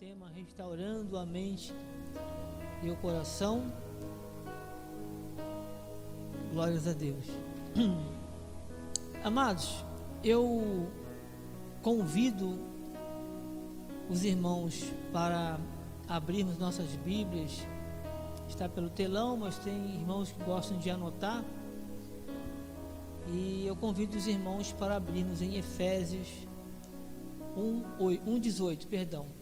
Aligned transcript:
tema 0.00 0.30
Restaurando 0.34 1.18
a 1.18 1.26
Mente 1.26 1.74
e 2.82 2.88
o 2.88 2.96
Coração. 2.96 3.70
Glórias 6.54 6.88
a 6.88 6.94
Deus. 6.94 7.26
Amados, 9.22 9.84
eu 10.24 10.88
convido 11.82 12.58
os 14.08 14.24
irmãos 14.24 14.90
para 15.12 15.60
abrirmos 16.08 16.56
nossas 16.56 16.96
Bíblias. 17.04 17.58
Está 18.48 18.70
pelo 18.70 18.88
telão, 18.88 19.36
mas 19.36 19.58
tem 19.58 19.96
irmãos 19.96 20.32
que 20.32 20.42
gostam 20.44 20.78
de 20.78 20.88
anotar. 20.88 21.44
E 23.28 23.66
eu 23.66 23.76
convido 23.76 24.16
os 24.16 24.26
irmãos 24.26 24.72
para 24.72 24.96
abrirmos 24.96 25.42
em 25.42 25.56
Efésios 25.56 26.26
1, 27.54 28.40
18, 28.40 28.88
perdão. 28.88 29.39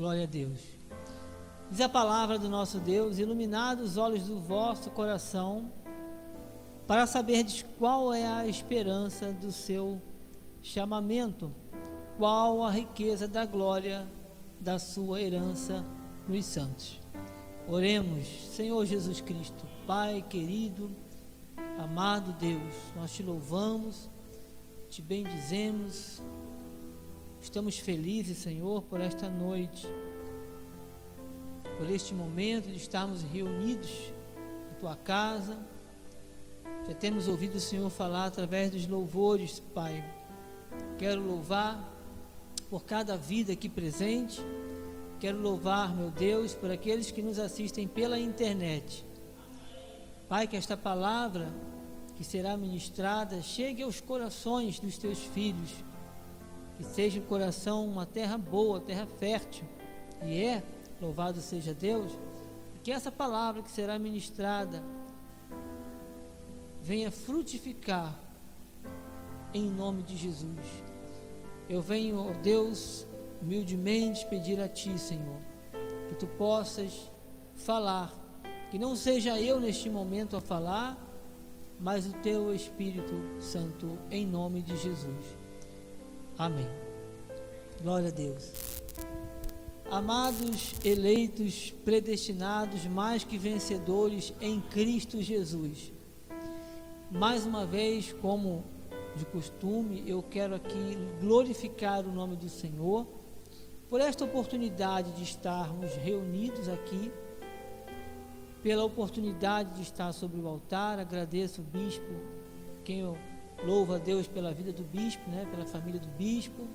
Glória 0.00 0.22
a 0.22 0.26
Deus. 0.26 0.58
Diz 1.70 1.78
a 1.82 1.86
palavra 1.86 2.38
do 2.38 2.48
nosso 2.48 2.80
Deus: 2.80 3.18
iluminados 3.18 3.90
os 3.90 3.96
olhos 3.98 4.28
do 4.28 4.40
vosso 4.40 4.90
coração, 4.92 5.70
para 6.86 7.06
saberdes 7.06 7.66
qual 7.78 8.14
é 8.14 8.26
a 8.26 8.46
esperança 8.46 9.30
do 9.30 9.52
seu 9.52 10.00
chamamento, 10.62 11.54
qual 12.16 12.64
a 12.64 12.70
riqueza 12.70 13.28
da 13.28 13.44
glória 13.44 14.10
da 14.58 14.78
sua 14.78 15.20
herança 15.20 15.84
nos 16.26 16.46
santos. 16.46 16.98
Oremos, 17.68 18.26
Senhor 18.56 18.86
Jesus 18.86 19.20
Cristo, 19.20 19.66
Pai 19.86 20.24
querido, 20.30 20.90
amado 21.78 22.32
Deus, 22.38 22.74
nós 22.96 23.12
te 23.12 23.22
louvamos, 23.22 24.08
te 24.88 25.02
bendizemos, 25.02 26.22
Estamos 27.42 27.78
felizes, 27.78 28.36
Senhor, 28.38 28.82
por 28.82 29.00
esta 29.00 29.28
noite, 29.28 29.88
por 31.78 31.88
este 31.90 32.14
momento 32.14 32.68
de 32.68 32.76
estarmos 32.76 33.22
reunidos 33.22 34.12
na 34.68 34.74
tua 34.78 34.96
casa. 34.96 35.58
Já 36.86 36.94
temos 36.94 37.28
ouvido 37.28 37.56
o 37.56 37.60
Senhor 37.60 37.88
falar 37.88 38.26
através 38.26 38.70
dos 38.70 38.86
louvores, 38.86 39.58
Pai. 39.74 40.04
Quero 40.98 41.22
louvar 41.22 41.90
por 42.68 42.84
cada 42.84 43.16
vida 43.16 43.54
aqui 43.54 43.70
presente. 43.70 44.40
Quero 45.18 45.38
louvar, 45.38 45.94
meu 45.94 46.10
Deus, 46.10 46.54
por 46.54 46.70
aqueles 46.70 47.10
que 47.10 47.22
nos 47.22 47.38
assistem 47.38 47.88
pela 47.88 48.18
internet. 48.18 49.04
Pai, 50.28 50.46
que 50.46 50.58
esta 50.58 50.76
palavra 50.76 51.50
que 52.16 52.22
será 52.22 52.54
ministrada 52.54 53.40
chegue 53.40 53.82
aos 53.82 53.98
corações 53.98 54.78
dos 54.78 54.98
teus 54.98 55.18
filhos 55.18 55.70
que 56.80 56.86
seja 56.86 57.20
o 57.20 57.24
coração 57.24 57.86
uma 57.86 58.06
terra 58.06 58.38
boa, 58.38 58.80
terra 58.80 59.06
fértil, 59.18 59.66
e 60.24 60.42
é, 60.42 60.62
louvado 60.98 61.38
seja 61.38 61.74
Deus, 61.74 62.18
que 62.82 62.90
essa 62.90 63.12
palavra 63.12 63.62
que 63.62 63.70
será 63.70 63.98
ministrada 63.98 64.82
venha 66.80 67.10
frutificar 67.10 68.18
em 69.52 69.70
nome 69.70 70.02
de 70.02 70.16
Jesus. 70.16 70.58
Eu 71.68 71.82
venho, 71.82 72.16
ó 72.18 72.32
Deus, 72.42 73.06
humildemente 73.42 74.26
pedir 74.28 74.58
a 74.58 74.66
Ti, 74.66 74.98
Senhor, 74.98 75.36
que 76.08 76.14
Tu 76.14 76.26
possas 76.26 77.12
falar, 77.56 78.10
que 78.70 78.78
não 78.78 78.96
seja 78.96 79.38
eu 79.38 79.60
neste 79.60 79.90
momento 79.90 80.34
a 80.34 80.40
falar, 80.40 80.98
mas 81.78 82.06
o 82.06 82.12
Teu 82.22 82.54
Espírito 82.54 83.12
Santo, 83.38 83.98
em 84.10 84.26
nome 84.26 84.62
de 84.62 84.74
Jesus. 84.78 85.39
Amém. 86.40 86.66
Glória 87.82 88.08
a 88.08 88.10
Deus. 88.10 88.50
Amados, 89.90 90.72
eleitos, 90.82 91.70
predestinados, 91.84 92.86
mais 92.86 93.22
que 93.22 93.36
vencedores 93.36 94.32
em 94.40 94.58
Cristo 94.58 95.20
Jesus. 95.20 95.92
Mais 97.10 97.44
uma 97.44 97.66
vez, 97.66 98.14
como 98.22 98.64
de 99.14 99.26
costume, 99.26 100.02
eu 100.06 100.22
quero 100.22 100.54
aqui 100.54 100.96
glorificar 101.20 102.06
o 102.06 102.10
nome 102.10 102.36
do 102.36 102.48
Senhor 102.48 103.06
por 103.90 104.00
esta 104.00 104.24
oportunidade 104.24 105.12
de 105.12 105.22
estarmos 105.22 105.94
reunidos 105.96 106.70
aqui, 106.70 107.12
pela 108.62 108.82
oportunidade 108.82 109.74
de 109.74 109.82
estar 109.82 110.10
sobre 110.14 110.40
o 110.40 110.48
altar. 110.48 110.98
Agradeço 110.98 111.60
o 111.60 111.64
bispo, 111.64 112.14
quem 112.82 113.00
eu 113.00 113.18
Louvo 113.64 113.94
a 113.94 113.98
Deus 113.98 114.26
pela 114.26 114.54
vida 114.54 114.72
do 114.72 114.82
bispo, 114.82 115.28
né, 115.28 115.46
pela 115.50 115.66
família 115.66 116.00
do 116.00 116.08
bispo, 116.08 116.66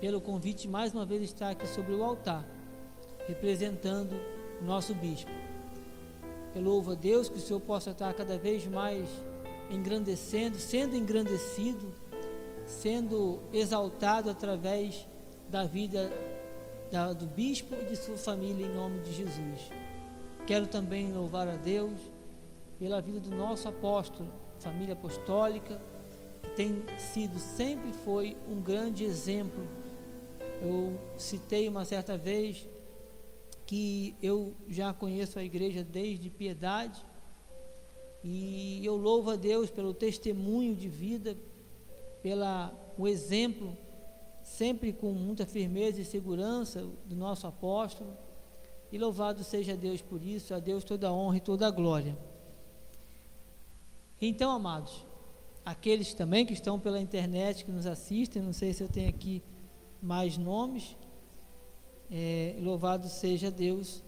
pelo 0.00 0.20
convite 0.20 0.68
mais 0.68 0.94
uma 0.94 1.04
vez 1.04 1.22
estar 1.22 1.50
aqui 1.50 1.66
sobre 1.66 1.92
o 1.92 2.04
altar, 2.04 2.46
representando 3.26 4.14
o 4.60 4.64
nosso 4.64 4.94
bispo. 4.94 5.30
Eu 6.54 6.62
louvo 6.62 6.92
a 6.92 6.94
Deus 6.94 7.28
que 7.28 7.36
o 7.36 7.40
Senhor 7.40 7.60
possa 7.60 7.90
estar 7.90 8.14
cada 8.14 8.38
vez 8.38 8.64
mais 8.66 9.08
engrandecendo, 9.70 10.56
sendo 10.56 10.96
engrandecido, 10.96 11.92
sendo 12.64 13.40
exaltado 13.52 14.30
através 14.30 15.08
da 15.48 15.64
vida 15.64 16.12
da, 16.92 17.12
do 17.12 17.26
bispo 17.26 17.74
e 17.74 17.84
de 17.86 17.96
sua 17.96 18.16
família 18.16 18.66
em 18.66 18.74
nome 18.74 19.00
de 19.00 19.12
Jesus. 19.12 19.70
Quero 20.46 20.68
também 20.68 21.12
louvar 21.12 21.48
a 21.48 21.56
Deus 21.56 21.98
pela 22.78 23.00
vida 23.00 23.18
do 23.18 23.30
nosso 23.30 23.68
apóstolo, 23.68 24.28
família 24.58 24.94
apostólica, 24.94 25.80
tem 26.56 26.82
sido, 26.98 27.38
sempre 27.38 27.92
foi 27.92 28.36
um 28.48 28.60
grande 28.60 29.04
exemplo. 29.04 29.66
Eu 30.62 30.98
citei 31.16 31.68
uma 31.68 31.84
certa 31.84 32.18
vez 32.18 32.68
que 33.66 34.16
eu 34.22 34.54
já 34.68 34.92
conheço 34.92 35.38
a 35.38 35.44
igreja 35.44 35.84
desde 35.84 36.28
piedade 36.28 37.04
e 38.22 38.84
eu 38.84 38.96
louvo 38.96 39.30
a 39.30 39.36
Deus 39.36 39.70
pelo 39.70 39.94
testemunho 39.94 40.74
de 40.74 40.88
vida, 40.88 41.36
pela 42.22 42.74
o 42.98 43.08
exemplo 43.08 43.76
sempre 44.42 44.92
com 44.92 45.12
muita 45.12 45.46
firmeza 45.46 46.00
e 46.00 46.04
segurança 46.04 46.84
do 47.06 47.14
nosso 47.14 47.46
apóstolo. 47.46 48.16
E 48.92 48.98
louvado 48.98 49.44
seja 49.44 49.76
Deus 49.76 50.02
por 50.02 50.22
isso, 50.22 50.52
a 50.52 50.58
Deus 50.58 50.82
toda 50.82 51.08
a 51.08 51.12
honra 51.12 51.36
e 51.36 51.40
toda 51.40 51.66
a 51.66 51.70
glória. 51.70 52.18
Então, 54.20 54.50
amados, 54.50 55.06
aqueles 55.64 56.14
também 56.14 56.46
que 56.46 56.52
estão 56.52 56.78
pela 56.78 57.00
internet 57.00 57.64
que 57.64 57.70
nos 57.70 57.86
assistem, 57.86 58.42
não 58.42 58.52
sei 58.52 58.72
se 58.72 58.82
eu 58.82 58.88
tenho 58.88 59.08
aqui 59.08 59.42
mais 60.02 60.36
nomes. 60.36 60.96
É, 62.10 62.56
louvado 62.60 63.08
seja 63.08 63.50
Deus, 63.50 64.02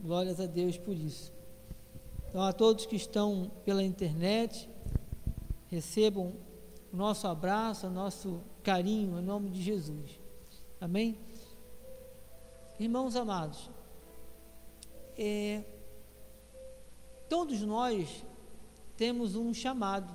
glórias 0.00 0.40
a 0.40 0.46
Deus 0.46 0.76
por 0.76 0.94
isso. 0.94 1.32
Então, 2.28 2.42
a 2.42 2.52
todos 2.52 2.86
que 2.86 2.96
estão 2.96 3.50
pela 3.64 3.82
internet, 3.82 4.68
recebam 5.68 6.34
o 6.92 6.96
nosso 6.96 7.26
abraço, 7.26 7.86
o 7.86 7.90
nosso 7.90 8.42
carinho, 8.62 9.18
em 9.18 9.22
nome 9.22 9.50
de 9.50 9.62
Jesus. 9.62 10.20
Amém? 10.80 11.18
Irmãos 12.78 13.16
amados, 13.16 13.70
é, 15.16 15.62
todos 17.28 17.62
nós 17.62 18.24
temos 18.96 19.36
um 19.36 19.54
chamado 19.54 20.12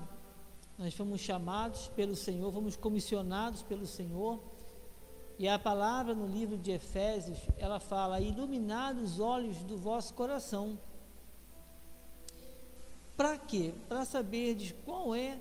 nós 0.77 0.93
fomos 0.93 1.21
chamados 1.21 1.88
pelo 1.89 2.15
Senhor, 2.15 2.53
fomos 2.53 2.75
comissionados 2.75 3.63
pelo 3.63 3.88
Senhor. 3.88 4.39
E 5.39 5.47
a 5.47 5.57
palavra 5.57 6.13
no 6.13 6.27
livro 6.27 6.57
de 6.57 6.71
Efésios, 6.71 7.39
ela 7.57 7.79
fala: 7.79 8.21
iluminados 8.21 9.13
os 9.13 9.19
olhos 9.19 9.57
do 9.63 9.75
vosso 9.77 10.13
coração. 10.13 10.79
Para 13.15 13.38
quê? 13.39 13.73
Para 13.89 14.05
saberdes 14.05 14.75
qual 14.85 15.15
é 15.15 15.39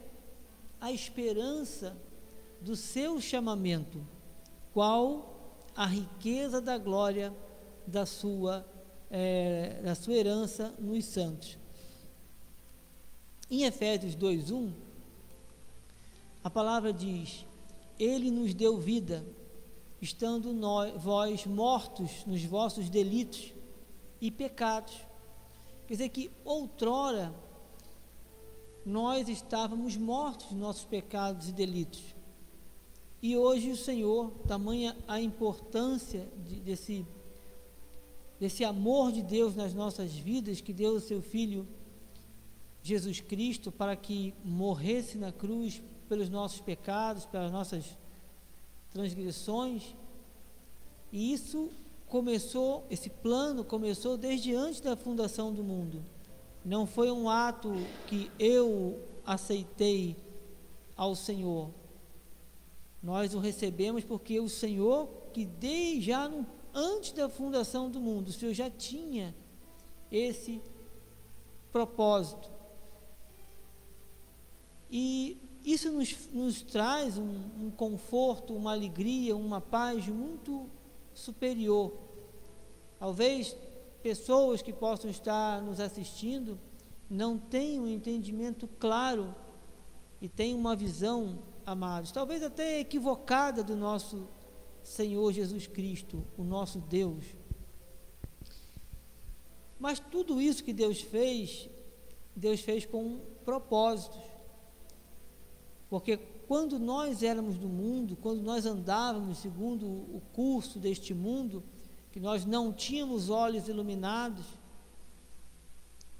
a 0.81 0.91
esperança 0.91 1.95
do 2.61 2.75
seu 2.75 3.21
chamamento, 3.21 4.07
qual 4.73 5.35
a 5.75 5.85
riqueza 5.85 6.61
da 6.61 6.79
glória 6.79 7.35
da 7.87 8.07
sua, 8.07 8.67
é, 9.11 9.81
da 9.83 9.95
sua 9.95 10.15
herança 10.15 10.75
nos 10.79 11.05
santos. 11.05 11.59
Em 13.51 13.65
Efésios 13.65 14.17
2:1 14.17 14.86
a 16.47 16.51
palavra 16.51 16.93
diz: 16.93 17.45
Ele 17.99 18.31
nos 18.31 18.55
deu 18.55 18.79
vida, 18.79 19.27
estando 20.01 20.53
nós, 20.53 20.95
vós 21.03 21.45
mortos 21.45 22.25
nos 22.25 22.45
vossos 22.45 22.89
delitos 22.89 23.53
e 24.21 24.31
pecados. 24.31 24.95
Quer 25.89 25.95
dizer 25.95 26.09
que 26.09 26.31
outrora 26.45 27.35
nós 28.85 29.29
estávamos 29.29 29.97
mortos 29.97 30.53
nos 30.53 30.61
nossos 30.61 30.85
pecados 30.85 31.49
e 31.49 31.53
delitos. 31.53 32.15
E 33.21 33.37
hoje 33.37 33.73
o 33.73 33.77
Senhor, 33.77 34.31
tamanha 34.47 34.97
a 35.09 35.21
importância 35.21 36.29
de, 36.47 36.61
desse, 36.61 37.05
desse 38.39 38.65
amor 38.65 39.11
de 39.11 39.21
Deus 39.21 39.57
nas 39.57 39.75
nossas 39.75 40.13
vidas, 40.13 40.61
que 40.61 40.73
deu 40.73 40.95
o 40.95 41.01
seu 41.01 41.21
Filho 41.21 41.67
Jesus 42.85 43.19
Cristo 43.19 43.73
para 43.73 43.97
que 43.97 44.33
morresse 44.45 45.19
na 45.19 45.33
cruz 45.33 45.83
pelos 46.07 46.29
nossos 46.29 46.61
pecados, 46.61 47.27
pelas 47.27 47.53
nossas 47.53 47.97
transgressões. 48.93 49.95
E 51.13 51.33
isso 51.33 51.71
começou, 52.09 52.87
esse 52.91 53.11
plano 53.11 53.65
começou 53.65 54.17
desde 54.17 54.55
antes 54.55 54.81
da 54.81 54.97
fundação 54.97 55.53
do 55.53 55.63
mundo. 55.63 56.05
Não 56.65 56.87
foi 56.87 57.11
um 57.11 57.29
ato 57.29 57.73
que 58.07 58.31
eu 58.39 59.01
aceitei 59.25 60.17
ao 60.97 61.15
Senhor. 61.15 61.71
Nós 63.03 63.35
o 63.35 63.39
recebemos 63.39 64.03
porque 64.05 64.41
o 64.41 64.49
Senhor, 64.49 65.09
que 65.33 65.45
desde 65.45 66.01
já 66.01 66.29
no, 66.29 66.47
antes 66.75 67.13
da 67.13 67.29
fundação 67.29 67.91
do 67.91 68.01
mundo, 68.01 68.29
o 68.29 68.33
Senhor 68.33 68.53
já 68.53 68.71
tinha 68.71 69.35
esse 70.11 70.61
propósito. 71.73 72.51
E 74.91 75.39
isso 75.67 75.91
nos, 75.91 76.29
nos 76.33 76.63
traz 76.63 77.19
um, 77.19 77.41
um 77.61 77.71
conforto, 77.71 78.55
uma 78.55 78.73
alegria, 78.73 79.37
uma 79.37 79.61
paz 79.61 80.07
muito 80.07 80.71
superior. 81.13 81.93
Talvez 83.01 83.57
pessoas 84.01 84.63
que 84.63 84.73
possam 84.73 85.11
estar 85.11 85.61
nos 85.61 85.81
assistindo 85.81 86.57
não 87.11 87.37
tenham 87.37 87.85
um 87.85 87.89
entendimento 87.89 88.69
claro 88.79 89.35
e 90.21 90.29
tenham 90.29 90.59
uma 90.59 90.77
visão, 90.77 91.41
amados, 91.65 92.13
talvez 92.13 92.45
até 92.45 92.79
equivocada 92.79 93.65
do 93.65 93.75
nosso 93.75 94.29
Senhor 94.85 95.33
Jesus 95.33 95.67
Cristo, 95.67 96.25
o 96.39 96.45
nosso 96.45 96.79
Deus. 96.79 97.25
Mas 99.81 99.99
tudo 99.99 100.41
isso 100.41 100.63
que 100.63 100.73
Deus 100.73 101.01
fez, 101.01 101.69
Deus 102.35 102.61
fez 102.61 102.87
com 102.87 103.19
propósitos. 103.45 104.26
Porque 105.99 106.19
quando 106.47 106.79
nós 106.79 107.23
éramos 107.23 107.57
do 107.57 107.71
mundo, 107.71 108.17
quando 108.17 108.43
nós 108.43 108.67
andávamos 108.67 109.39
segundo 109.39 109.87
o 109.87 110.21
curso 110.35 110.79
deste 110.79 111.15
mundo, 111.15 111.65
que 112.13 112.21
nós 112.21 112.45
não 112.45 112.71
tínhamos 112.71 113.31
olhos 113.31 113.67
iluminados, 113.67 114.45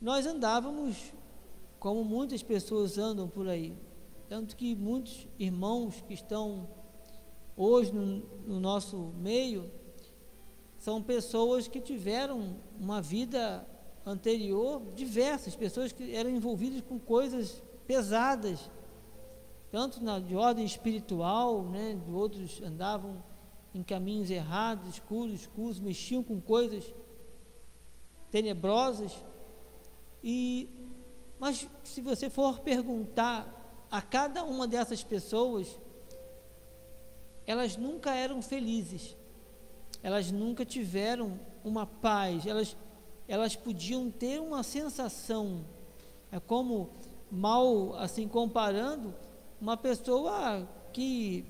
nós 0.01 0.27
andávamos 0.27 1.13
como 1.79 2.03
muitas 2.03 2.43
pessoas 2.43 2.97
andam 2.97 3.29
por 3.29 3.51
aí. 3.51 3.77
Tanto 4.31 4.57
que 4.57 4.75
muitos 4.75 5.29
irmãos 5.39 6.03
que 6.09 6.15
estão 6.15 6.67
hoje 7.55 7.93
no, 7.93 8.23
no 8.47 8.59
nosso 8.59 9.13
meio 9.19 9.71
são 10.79 11.03
pessoas 11.03 11.69
que 11.69 11.83
tiveram 11.83 12.57
uma 12.81 13.03
vida 13.03 13.69
anterior, 14.07 14.81
diversas 14.95 15.55
pessoas 15.55 15.93
que 15.93 16.17
eram 16.17 16.31
envolvidas 16.31 16.81
com 16.81 16.99
coisas 16.99 17.63
pesadas, 17.87 18.71
tanto 19.77 20.03
na, 20.03 20.19
de 20.19 20.35
ordem 20.35 20.65
espiritual, 20.65 21.65
né, 21.65 22.01
outros 22.11 22.63
andavam 22.63 23.23
em 23.75 23.83
caminhos 23.83 24.31
errados, 24.31 24.89
escuros, 24.89 25.35
escuros, 25.35 25.79
mexiam 25.79 26.23
com 26.23 26.41
coisas 26.41 26.95
tenebrosas. 28.31 29.13
E 30.25 30.67
mas 31.39 31.69
se 31.85 32.01
você 32.01 32.31
for 32.31 32.61
perguntar 32.61 33.87
a 33.91 34.01
cada 34.01 34.45
uma 34.45 34.67
dessas 34.67 35.05
pessoas, 35.05 35.79
elas 37.47 37.77
nunca 37.77 38.15
eram 38.15 38.41
felizes. 38.41 39.15
Elas 40.03 40.33
nunca 40.33 40.65
tiveram 40.65 41.39
uma 41.63 41.87
paz. 41.87 42.47
Elas 42.47 42.75
elas 43.29 43.55
podiam 43.55 44.11
ter 44.11 44.41
uma 44.41 44.63
sensação 44.63 45.67
é 46.33 46.41
como 46.41 46.89
mal 47.31 47.95
assim 47.97 48.27
comparando 48.27 49.26
uma 49.61 49.77
pessoa 49.77 50.69
que 50.93 51.45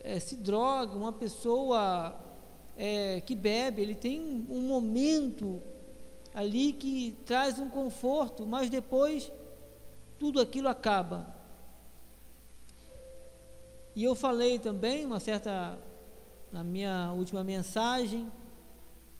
é, 0.00 0.18
se 0.20 0.36
droga, 0.36 0.96
uma 0.96 1.12
pessoa 1.12 2.14
é, 2.76 3.20
que 3.20 3.34
bebe, 3.34 3.82
ele 3.82 3.94
tem 3.94 4.46
um 4.48 4.60
momento 4.62 5.60
ali 6.32 6.72
que 6.72 7.16
traz 7.26 7.58
um 7.58 7.68
conforto, 7.68 8.46
mas 8.46 8.70
depois 8.70 9.32
tudo 10.18 10.40
aquilo 10.40 10.68
acaba. 10.68 11.34
E 13.94 14.04
eu 14.04 14.14
falei 14.14 14.58
também, 14.58 15.04
uma 15.04 15.18
certa, 15.18 15.76
na 16.52 16.62
minha 16.62 17.12
última 17.12 17.42
mensagem, 17.42 18.30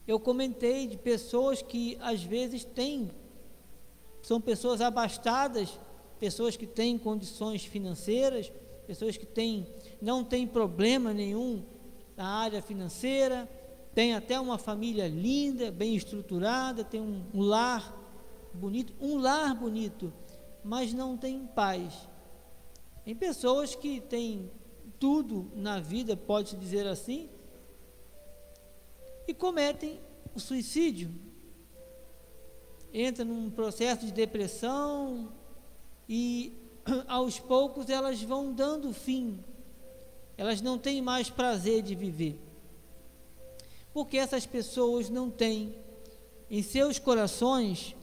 eu 0.07 0.21
comentei 0.21 0.87
de 0.87 0.97
pessoas 0.97 1.61
que 1.61 1.99
às 2.01 2.23
vezes 2.23 2.65
têm, 2.65 3.11
são 4.23 4.41
pessoas 4.41 4.81
abastadas 4.81 5.79
pessoas 6.19 6.57
que 6.57 6.67
têm 6.67 6.99
condições 6.99 7.65
financeiras, 7.65 8.53
pessoas 8.87 9.17
que 9.17 9.27
têm, 9.27 9.67
não 10.01 10.25
têm 10.25 10.47
problema 10.47 11.13
nenhum 11.13 11.65
na 12.17 12.27
área 12.27 12.61
financeira, 12.63 13.49
tem 13.95 14.15
até 14.15 14.39
uma 14.39 14.59
família 14.59 15.09
linda, 15.09 15.71
bem 15.71 15.95
estruturada, 15.95 16.85
tem 16.85 17.01
um, 17.01 17.25
um 17.35 17.43
lar 17.43 17.97
bonito, 18.55 18.93
um 19.01 19.19
lar 19.19 19.55
bonito, 19.55 20.13
mas 20.63 20.93
não 20.93 21.17
tem 21.17 21.47
paz. 21.47 22.09
Tem 23.05 23.15
pessoas 23.15 23.75
que 23.75 24.01
têm 24.01 24.51
tudo 24.99 25.51
na 25.55 25.81
vida, 25.81 26.17
pode-se 26.17 26.57
dizer 26.57 26.87
assim, 26.87 27.29
e 29.27 29.35
cometem 29.35 30.01
o 30.35 30.41
suicídio. 30.41 31.11
Entra 32.93 33.25
num 33.25 33.51
processo 33.51 34.07
de 34.07 34.13
depressão, 34.13 35.33
e 36.09 36.53
aos 37.07 37.39
poucos 37.39 37.89
elas 37.89 38.23
vão 38.23 38.53
dando 38.53 38.93
fim, 38.93 39.43
elas 40.37 40.61
não 40.61 40.79
têm 40.79 41.03
mais 41.03 41.29
prazer 41.29 41.83
de 41.83 41.95
viver, 41.95 42.39
porque 43.93 44.17
essas 44.17 44.47
pessoas 44.47 45.11
não 45.11 45.31
têm 45.31 45.75
em 46.51 46.63
seus 46.63 46.99
corações 46.99 47.95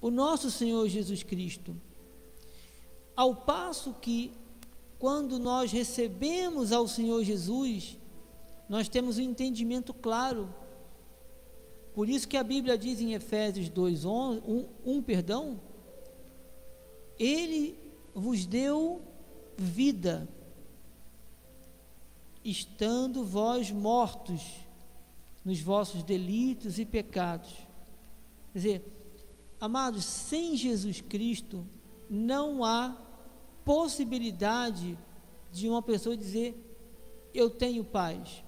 o 0.00 0.10
nosso 0.10 0.50
Senhor 0.50 0.88
Jesus 0.88 1.22
Cristo. 1.22 1.74
Ao 3.16 3.34
passo 3.34 3.94
que, 3.94 4.32
quando 4.98 5.38
nós 5.38 5.70
recebemos 5.70 6.72
ao 6.72 6.88
Senhor 6.88 7.22
Jesus, 7.22 7.96
nós 8.68 8.88
temos 8.88 9.18
um 9.18 9.22
entendimento 9.22 9.92
claro. 9.94 10.52
Por 11.94 12.08
isso 12.08 12.26
que 12.26 12.36
a 12.36 12.42
Bíblia 12.42 12.76
diz 12.76 13.00
em 13.00 13.14
Efésios 13.14 13.68
2, 13.68 14.04
1, 14.04 14.66
1 14.84 15.02
perdão, 15.02 15.60
ele 17.18 17.78
vos 18.14 18.46
deu 18.46 19.02
vida, 19.56 20.28
estando 22.44 23.24
vós 23.24 23.70
mortos 23.70 24.42
nos 25.44 25.60
vossos 25.60 26.02
delitos 26.02 26.78
e 26.78 26.84
pecados. 26.84 27.52
Quer 28.52 28.58
dizer, 28.58 28.92
amados, 29.60 30.04
sem 30.04 30.56
Jesus 30.56 31.00
Cristo 31.00 31.66
não 32.08 32.64
há 32.64 32.96
possibilidade 33.64 34.98
de 35.52 35.68
uma 35.68 35.82
pessoa 35.82 36.16
dizer 36.16 36.60
eu 37.32 37.50
tenho 37.50 37.84
paz. 37.84 38.44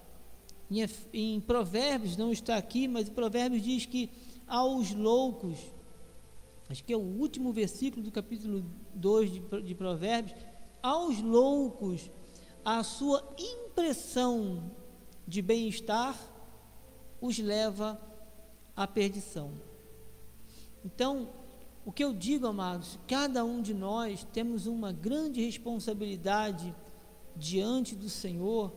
Em, 0.71 0.88
em 1.12 1.41
Provérbios, 1.41 2.17
não 2.17 2.33
está 2.33 2.57
aqui, 2.57 2.87
mas 2.87 3.09
Provérbios 3.09 3.62
diz 3.62 3.87
que 3.87 4.11
aos 4.47 4.93
loucos 4.93 5.59
acho 6.69 6.83
que 6.85 6.93
é 6.93 6.97
o 6.97 7.01
último 7.01 7.53
versículo 7.53 8.03
do 8.03 8.11
capítulo 8.11 8.65
2 8.95 9.31
de, 9.31 9.63
de 9.63 9.75
Provérbios, 9.75 10.37
aos 10.83 11.21
loucos, 11.21 12.11
a 12.65 12.83
sua 12.83 13.23
impressão 13.39 14.71
de 15.27 15.41
bem-estar 15.43 16.17
os 17.21 17.39
leva 17.39 18.01
à 18.75 18.87
perdição. 18.87 19.53
Então, 20.85 21.31
o 21.85 21.93
que 21.93 22.03
eu 22.03 22.13
digo, 22.13 22.47
amados, 22.47 22.99
cada 23.07 23.45
um 23.45 23.63
de 23.63 23.73
nós 23.73 24.27
temos 24.33 24.67
uma 24.67 24.93
grande 24.93 25.45
responsabilidade 25.45 26.75
diante 27.37 27.95
do 27.95 28.09
Senhor 28.09 28.73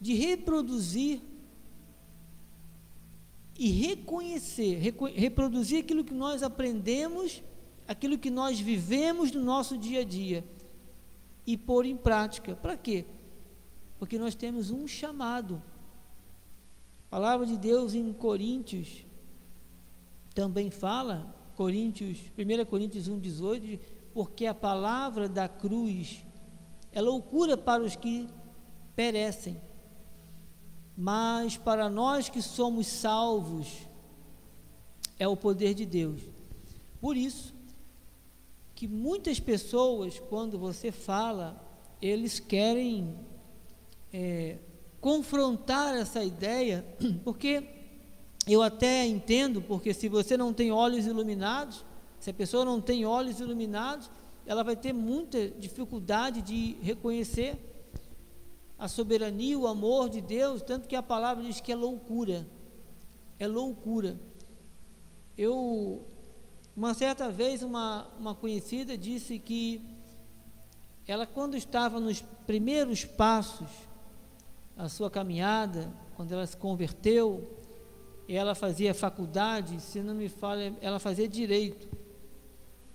de 0.00 0.14
reproduzir 0.14 1.22
e 3.58 3.70
reconhecer, 3.70 4.78
reproduzir 5.14 5.80
aquilo 5.80 6.04
que 6.04 6.14
nós 6.14 6.42
aprendemos, 6.42 7.42
aquilo 7.86 8.18
que 8.18 8.30
nós 8.30 8.58
vivemos 8.58 9.30
no 9.32 9.42
nosso 9.42 9.76
dia 9.76 10.00
a 10.00 10.04
dia 10.04 10.44
e 11.46 11.56
pôr 11.56 11.84
em 11.84 11.96
prática. 11.96 12.54
Para 12.56 12.76
quê? 12.76 13.04
Porque 13.98 14.18
nós 14.18 14.34
temos 14.34 14.70
um 14.70 14.86
chamado. 14.88 15.62
A 17.06 17.10
palavra 17.10 17.46
de 17.46 17.56
Deus 17.56 17.94
em 17.94 18.12
Coríntios 18.12 19.04
também 20.34 20.70
fala, 20.70 21.34
Coríntios, 21.54 22.18
1 22.38 22.64
Coríntios 22.64 23.08
1,18, 23.08 23.78
porque 24.14 24.46
a 24.46 24.54
palavra 24.54 25.28
da 25.28 25.46
cruz 25.46 26.24
é 26.90 27.00
loucura 27.00 27.56
para 27.56 27.82
os 27.82 27.96
que 27.96 28.26
perecem 28.96 29.60
mas 30.96 31.56
para 31.56 31.88
nós 31.88 32.28
que 32.28 32.42
somos 32.42 32.86
salvos, 32.86 33.68
é 35.18 35.26
o 35.26 35.36
poder 35.36 35.74
de 35.74 35.86
Deus. 35.86 36.20
Por 37.00 37.16
isso 37.16 37.54
que 38.74 38.88
muitas 38.88 39.38
pessoas, 39.38 40.18
quando 40.28 40.58
você 40.58 40.90
fala, 40.90 41.64
eles 42.00 42.40
querem 42.40 43.14
é, 44.12 44.58
confrontar 45.00 45.96
essa 45.96 46.24
ideia, 46.24 46.84
porque 47.24 47.68
eu 48.46 48.62
até 48.62 49.06
entendo, 49.06 49.62
porque 49.62 49.94
se 49.94 50.08
você 50.08 50.36
não 50.36 50.52
tem 50.52 50.72
olhos 50.72 51.06
iluminados, 51.06 51.84
se 52.18 52.30
a 52.30 52.34
pessoa 52.34 52.64
não 52.64 52.80
tem 52.80 53.06
olhos 53.06 53.40
iluminados, 53.40 54.10
ela 54.44 54.64
vai 54.64 54.74
ter 54.74 54.92
muita 54.92 55.48
dificuldade 55.48 56.42
de 56.42 56.76
reconhecer 56.82 57.71
a 58.82 58.88
soberania, 58.88 59.56
o 59.56 59.68
amor 59.68 60.08
de 60.08 60.20
Deus, 60.20 60.60
tanto 60.60 60.88
que 60.88 60.96
a 60.96 61.02
palavra 61.04 61.44
diz 61.44 61.60
que 61.60 61.70
é 61.70 61.76
loucura. 61.76 62.44
É 63.38 63.46
loucura. 63.46 64.18
Eu, 65.38 66.04
uma 66.76 66.92
certa 66.92 67.30
vez, 67.30 67.62
uma, 67.62 68.08
uma 68.18 68.34
conhecida 68.34 68.98
disse 68.98 69.38
que 69.38 69.80
ela, 71.06 71.28
quando 71.28 71.56
estava 71.56 72.00
nos 72.00 72.22
primeiros 72.44 73.04
passos 73.04 73.70
a 74.76 74.88
sua 74.88 75.08
caminhada, 75.08 75.94
quando 76.16 76.32
ela 76.32 76.44
se 76.44 76.56
converteu, 76.56 77.56
ela 78.28 78.52
fazia 78.52 78.92
faculdade, 78.92 79.80
se 79.80 80.02
não 80.02 80.12
me 80.16 80.28
fala, 80.28 80.60
ela 80.80 80.98
fazia 80.98 81.28
direito. 81.28 81.88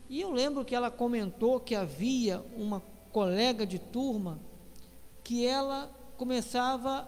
E 0.10 0.20
eu 0.20 0.34
lembro 0.34 0.66
que 0.66 0.76
ela 0.76 0.92
comentou 0.92 1.62
que 1.62 1.76
havia 1.76 2.44
uma 2.58 2.82
colega 3.10 3.66
de 3.66 3.80
turma 3.80 4.46
que 5.28 5.46
ela 5.46 5.92
começava 6.16 7.06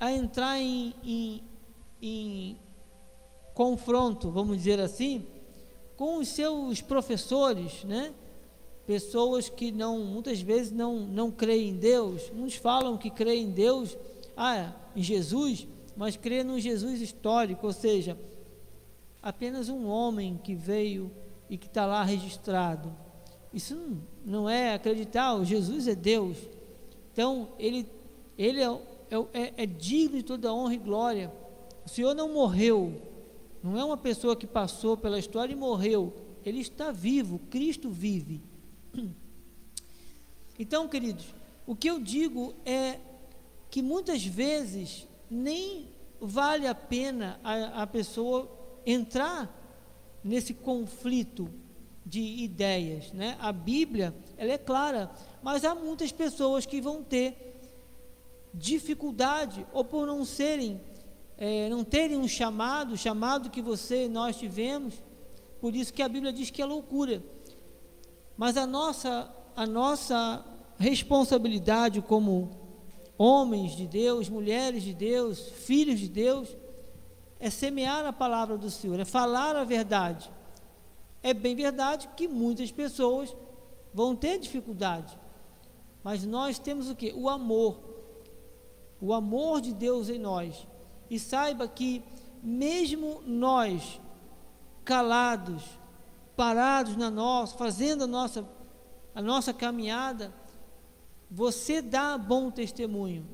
a 0.00 0.10
entrar 0.10 0.58
em, 0.58 0.94
em, 1.04 1.42
em 2.00 2.56
confronto, 3.52 4.30
vamos 4.30 4.56
dizer 4.56 4.80
assim, 4.80 5.26
com 5.98 6.16
os 6.16 6.28
seus 6.28 6.80
professores, 6.80 7.84
né? 7.84 8.14
pessoas 8.86 9.50
que 9.50 9.70
não, 9.70 9.98
muitas 9.98 10.40
vezes 10.40 10.72
não, 10.72 11.00
não 11.00 11.30
creem 11.30 11.68
em 11.68 11.76
Deus, 11.76 12.32
uns 12.34 12.54
falam 12.54 12.96
que 12.96 13.10
creem 13.10 13.48
em 13.48 13.50
Deus, 13.50 13.98
ah, 14.34 14.72
em 14.96 15.02
Jesus, 15.02 15.68
mas 15.94 16.16
creem 16.16 16.42
no 16.42 16.58
Jesus 16.58 17.02
histórico, 17.02 17.66
ou 17.66 17.72
seja, 17.74 18.18
apenas 19.22 19.68
um 19.68 19.86
homem 19.88 20.40
que 20.42 20.54
veio 20.54 21.10
e 21.50 21.58
que 21.58 21.66
está 21.66 21.84
lá 21.84 22.02
registrado. 22.02 22.96
Isso 23.52 23.78
não, 24.24 24.48
é 24.48 24.72
acreditar, 24.72 25.34
o 25.34 25.44
Jesus 25.44 25.86
é 25.86 25.94
Deus. 25.94 26.55
Então, 27.16 27.48
ele, 27.58 27.90
ele 28.36 28.60
é, 28.60 28.68
é, 29.32 29.62
é 29.62 29.64
digno 29.66 30.18
de 30.18 30.22
toda 30.22 30.52
honra 30.52 30.74
e 30.74 30.76
glória. 30.76 31.32
O 31.82 31.88
Senhor 31.88 32.14
não 32.14 32.30
morreu, 32.30 33.00
não 33.62 33.78
é 33.78 33.82
uma 33.82 33.96
pessoa 33.96 34.36
que 34.36 34.46
passou 34.46 34.98
pela 34.98 35.18
história 35.18 35.50
e 35.50 35.56
morreu. 35.56 36.12
Ele 36.44 36.60
está 36.60 36.92
vivo, 36.92 37.38
Cristo 37.48 37.88
vive. 37.88 38.42
Então, 40.58 40.88
queridos, 40.88 41.34
o 41.66 41.76
que 41.76 41.86
eu 41.86 42.00
digo 42.00 42.54
é 42.64 42.98
que 43.70 43.82
muitas 43.82 44.24
vezes 44.24 45.06
nem 45.30 45.90
vale 46.18 46.66
a 46.66 46.74
pena 46.74 47.38
a, 47.44 47.82
a 47.82 47.86
pessoa 47.86 48.50
entrar 48.86 49.54
nesse 50.24 50.54
conflito 50.54 51.50
de 52.06 52.20
ideias, 52.20 53.12
né? 53.12 53.36
A 53.40 53.52
Bíblia, 53.52 54.14
ela 54.38 54.52
é 54.52 54.56
clara, 54.56 55.10
mas 55.46 55.64
há 55.64 55.76
muitas 55.76 56.10
pessoas 56.10 56.66
que 56.66 56.80
vão 56.80 57.04
ter 57.04 57.56
dificuldade 58.52 59.64
ou 59.72 59.84
por 59.84 60.04
não 60.04 60.24
serem, 60.24 60.80
é, 61.38 61.68
não 61.68 61.84
terem 61.84 62.16
um 62.16 62.26
chamado, 62.26 62.96
chamado 62.96 63.48
que 63.48 63.62
você 63.62 64.06
e 64.06 64.08
nós 64.08 64.36
tivemos, 64.36 64.94
por 65.60 65.72
isso 65.72 65.92
que 65.92 66.02
a 66.02 66.08
Bíblia 66.08 66.32
diz 66.32 66.50
que 66.50 66.60
é 66.60 66.66
loucura. 66.66 67.22
Mas 68.36 68.56
a 68.56 68.66
nossa, 68.66 69.32
a 69.54 69.64
nossa 69.64 70.44
responsabilidade 70.80 72.02
como 72.02 72.50
homens 73.16 73.76
de 73.76 73.86
Deus, 73.86 74.28
mulheres 74.28 74.82
de 74.82 74.92
Deus, 74.92 75.48
filhos 75.48 76.00
de 76.00 76.08
Deus, 76.08 76.56
é 77.38 77.50
semear 77.50 78.04
a 78.04 78.12
palavra 78.12 78.58
do 78.58 78.68
Senhor, 78.68 78.98
é 78.98 79.04
falar 79.04 79.54
a 79.54 79.62
verdade. 79.62 80.28
É 81.22 81.32
bem 81.32 81.54
verdade 81.54 82.08
que 82.16 82.26
muitas 82.26 82.72
pessoas 82.72 83.32
vão 83.94 84.16
ter 84.16 84.40
dificuldade, 84.40 85.16
mas 86.06 86.24
nós 86.24 86.56
temos 86.56 86.88
o 86.88 86.94
que? 86.94 87.12
O 87.16 87.28
amor, 87.28 87.80
o 89.00 89.12
amor 89.12 89.60
de 89.60 89.74
Deus 89.74 90.08
em 90.08 90.20
nós. 90.20 90.64
E 91.10 91.18
saiba 91.18 91.66
que, 91.66 92.00
mesmo 92.40 93.22
nós, 93.26 94.00
calados, 94.84 95.64
parados 96.36 96.96
na 96.96 97.10
nossa, 97.10 97.58
fazendo 97.58 98.04
a 98.04 98.06
nossa, 98.06 98.48
a 99.16 99.20
nossa 99.20 99.52
caminhada, 99.52 100.32
você 101.28 101.82
dá 101.82 102.16
bom 102.16 102.52
testemunho. 102.52 103.26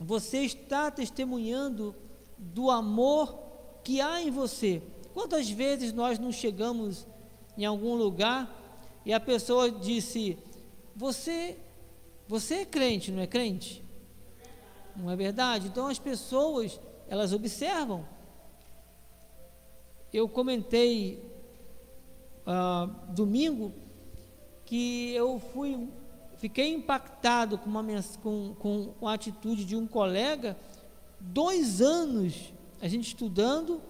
Você 0.00 0.38
está 0.38 0.90
testemunhando 0.90 1.94
do 2.36 2.68
amor 2.68 3.38
que 3.84 4.00
há 4.00 4.20
em 4.20 4.32
você. 4.32 4.82
Quantas 5.14 5.48
vezes 5.48 5.92
nós 5.92 6.18
não 6.18 6.32
chegamos 6.32 7.06
em 7.56 7.64
algum 7.64 7.94
lugar 7.94 8.52
e 9.04 9.14
a 9.14 9.20
pessoa 9.20 9.70
disse: 9.70 10.36
"Você 10.96 11.60
você 12.28 12.56
é 12.56 12.64
crente, 12.64 13.10
não 13.10 13.22
é 13.22 13.26
crente?" 13.26 13.84
Não 14.96 15.10
é 15.10 15.16
verdade? 15.16 15.68
Então 15.68 15.86
as 15.88 15.98
pessoas, 15.98 16.80
elas 17.06 17.32
observam. 17.32 18.06
Eu 20.12 20.26
comentei 20.28 21.22
uh, 22.46 23.12
domingo 23.12 23.74
que 24.64 25.12
eu 25.12 25.38
fui 25.38 25.88
fiquei 26.38 26.72
impactado 26.72 27.58
com, 27.58 27.68
uma, 27.68 27.84
com, 28.22 28.54
com 28.98 29.08
a 29.08 29.14
atitude 29.14 29.64
de 29.64 29.74
um 29.74 29.86
colega, 29.86 30.56
dois 31.18 31.80
anos 31.80 32.52
a 32.80 32.88
gente 32.88 33.08
estudando 33.08 33.80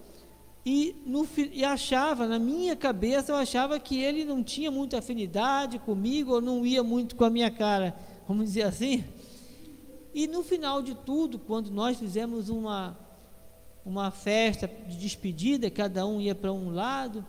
e, 0.65 0.95
no, 1.05 1.27
e 1.51 1.63
achava, 1.63 2.25
na 2.25 2.39
minha 2.39 2.75
cabeça, 2.75 3.31
eu 3.31 3.35
achava 3.35 3.79
que 3.79 4.01
ele 4.01 4.23
não 4.25 4.43
tinha 4.43 4.71
muita 4.71 4.99
afinidade 4.99 5.79
comigo, 5.79 6.33
ou 6.33 6.41
não 6.41 6.65
ia 6.65 6.83
muito 6.83 7.15
com 7.15 7.25
a 7.25 7.29
minha 7.29 7.51
cara, 7.51 7.95
vamos 8.27 8.45
dizer 8.45 8.63
assim. 8.63 9.05
E 10.13 10.27
no 10.27 10.43
final 10.43 10.81
de 10.81 10.95
tudo, 10.95 11.39
quando 11.39 11.69
nós 11.71 11.97
fizemos 11.97 12.49
uma, 12.49 12.97
uma 13.85 14.11
festa 14.11 14.67
de 14.67 14.97
despedida, 14.97 15.69
cada 15.71 16.05
um 16.05 16.19
ia 16.19 16.35
para 16.35 16.51
um 16.51 16.69
lado, 16.71 17.25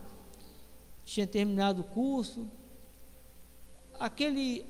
tinha 1.05 1.25
terminado 1.25 1.81
o 1.81 1.83
curso, 1.83 2.47
aquele, 3.99 4.65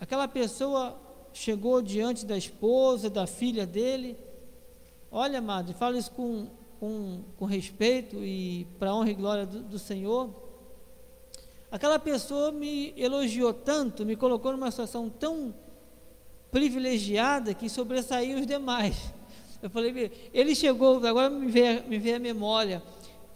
aquela 0.00 0.26
pessoa 0.26 0.98
chegou 1.32 1.82
diante 1.82 2.24
da 2.24 2.36
esposa, 2.36 3.10
da 3.10 3.26
filha 3.26 3.66
dele. 3.66 4.16
Olha, 5.10 5.38
amado, 5.38 5.74
falo 5.74 5.96
isso 5.96 6.10
com, 6.12 6.48
com, 6.80 7.24
com 7.36 7.44
respeito 7.44 8.16
e 8.24 8.66
para 8.78 8.94
honra 8.94 9.10
e 9.10 9.14
glória 9.14 9.46
do, 9.46 9.62
do 9.62 9.78
Senhor. 9.78 10.47
Aquela 11.70 11.98
pessoa 11.98 12.50
me 12.50 12.94
elogiou 12.96 13.52
tanto, 13.52 14.06
me 14.06 14.16
colocou 14.16 14.52
numa 14.52 14.70
situação 14.70 15.08
tão 15.08 15.54
privilegiada 16.50 17.52
que 17.52 17.68
sobressaiu 17.68 18.38
os 18.38 18.46
demais. 18.46 19.12
Eu 19.62 19.68
falei, 19.68 20.30
ele 20.32 20.54
chegou, 20.54 21.04
agora 21.06 21.28
me 21.28 21.50
vê, 21.50 21.80
me 21.80 22.12
a 22.12 22.18
memória 22.18 22.82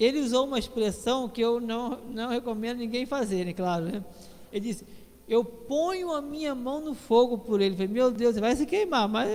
ele 0.05 0.21
usou 0.21 0.47
uma 0.47 0.59
expressão 0.59 1.29
que 1.29 1.41
eu 1.41 1.61
não, 1.61 1.99
não 2.11 2.29
recomendo 2.29 2.79
ninguém 2.79 3.07
fazer, 3.07 3.45
né, 3.45 3.53
claro. 3.53 3.85
Né? 3.85 4.05
Ele 4.53 4.69
disse: 4.69 4.85
Eu 5.29 5.45
ponho 5.45 6.13
a 6.13 6.21
minha 6.21 6.55
mão 6.55 6.81
no 6.81 6.95
fogo 6.95 7.39
por 7.39 7.61
ele. 7.61 7.75
Eu 7.75 7.79
falei, 7.79 7.93
Meu 7.93 8.11
Deus, 8.11 8.37
vai 8.37 8.57
se 8.57 8.67
queimar, 8.67 9.09
mas. 9.09 9.29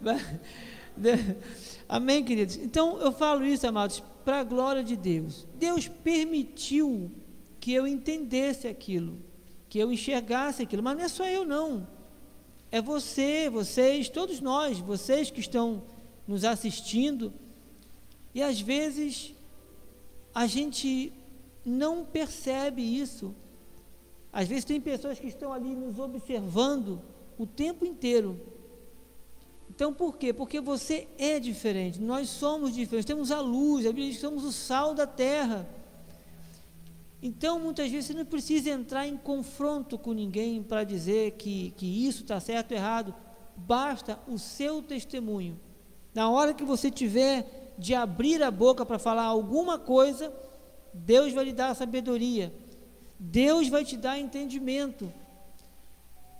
Amém, 1.88 2.24
queridos? 2.24 2.56
Então 2.56 2.98
eu 3.00 3.12
falo 3.12 3.44
isso, 3.44 3.66
amados, 3.66 4.02
para 4.24 4.40
a 4.40 4.44
glória 4.44 4.82
de 4.82 4.96
Deus. 4.96 5.46
Deus 5.54 5.88
permitiu 5.88 7.10
que 7.66 7.72
eu 7.72 7.84
entendesse 7.84 8.68
aquilo, 8.68 9.18
que 9.68 9.76
eu 9.76 9.90
enxergasse 9.90 10.62
aquilo, 10.62 10.84
mas 10.84 10.96
não 10.96 11.04
é 11.04 11.08
só 11.08 11.26
eu, 11.26 11.44
não. 11.44 11.84
É 12.70 12.80
você, 12.80 13.50
vocês, 13.50 14.08
todos 14.08 14.40
nós, 14.40 14.78
vocês 14.78 15.32
que 15.32 15.40
estão 15.40 15.82
nos 16.28 16.44
assistindo. 16.44 17.34
E 18.32 18.40
às 18.40 18.60
vezes 18.60 19.34
a 20.32 20.46
gente 20.46 21.12
não 21.64 22.04
percebe 22.04 22.82
isso. 22.82 23.34
Às 24.32 24.46
vezes 24.46 24.64
tem 24.64 24.80
pessoas 24.80 25.18
que 25.18 25.26
estão 25.26 25.52
ali 25.52 25.74
nos 25.74 25.98
observando 25.98 27.02
o 27.36 27.48
tempo 27.48 27.84
inteiro. 27.84 28.40
Então 29.68 29.92
por 29.92 30.18
quê? 30.18 30.32
Porque 30.32 30.60
você 30.60 31.08
é 31.18 31.40
diferente, 31.40 32.00
nós 32.00 32.28
somos 32.28 32.72
diferentes, 32.72 33.06
temos 33.06 33.32
a 33.32 33.40
luz, 33.40 33.84
a 33.86 33.88
Bíblia 33.88 34.06
diz 34.06 34.18
que 34.18 34.20
somos 34.20 34.44
o 34.44 34.52
sal 34.52 34.94
da 34.94 35.04
terra. 35.04 35.68
Então 37.26 37.58
muitas 37.58 37.90
vezes 37.90 38.06
você 38.06 38.14
não 38.14 38.24
precisa 38.24 38.70
entrar 38.70 39.04
em 39.04 39.16
confronto 39.16 39.98
com 39.98 40.12
ninguém 40.12 40.62
para 40.62 40.84
dizer 40.84 41.32
que, 41.32 41.72
que 41.72 42.06
isso 42.06 42.22
está 42.22 42.38
certo 42.38 42.70
ou 42.70 42.76
errado, 42.76 43.12
basta 43.56 44.16
o 44.28 44.38
seu 44.38 44.80
testemunho. 44.80 45.58
Na 46.14 46.30
hora 46.30 46.54
que 46.54 46.62
você 46.62 46.88
tiver 46.88 47.74
de 47.76 47.96
abrir 47.96 48.44
a 48.44 48.50
boca 48.52 48.86
para 48.86 48.96
falar 48.96 49.24
alguma 49.24 49.76
coisa, 49.76 50.32
Deus 50.94 51.32
vai 51.32 51.46
lhe 51.46 51.52
dar 51.52 51.74
sabedoria, 51.74 52.54
Deus 53.18 53.66
vai 53.66 53.84
te 53.84 53.96
dar 53.96 54.20
entendimento. 54.20 55.12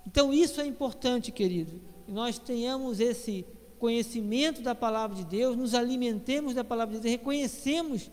Então, 0.07 0.33
isso 0.33 0.61
é 0.61 0.67
importante, 0.67 1.33
querido, 1.33 1.81
que 2.05 2.13
nós 2.13 2.39
tenhamos 2.39 3.01
esse 3.01 3.45
conhecimento 3.81 4.63
da 4.63 4.73
palavra 4.73 5.17
de 5.17 5.25
Deus, 5.25 5.57
nos 5.57 5.75
alimentemos 5.75 6.55
da 6.55 6.63
palavra 6.63 6.95
de 6.95 7.01
Deus, 7.01 7.11
reconhecemos, 7.11 8.09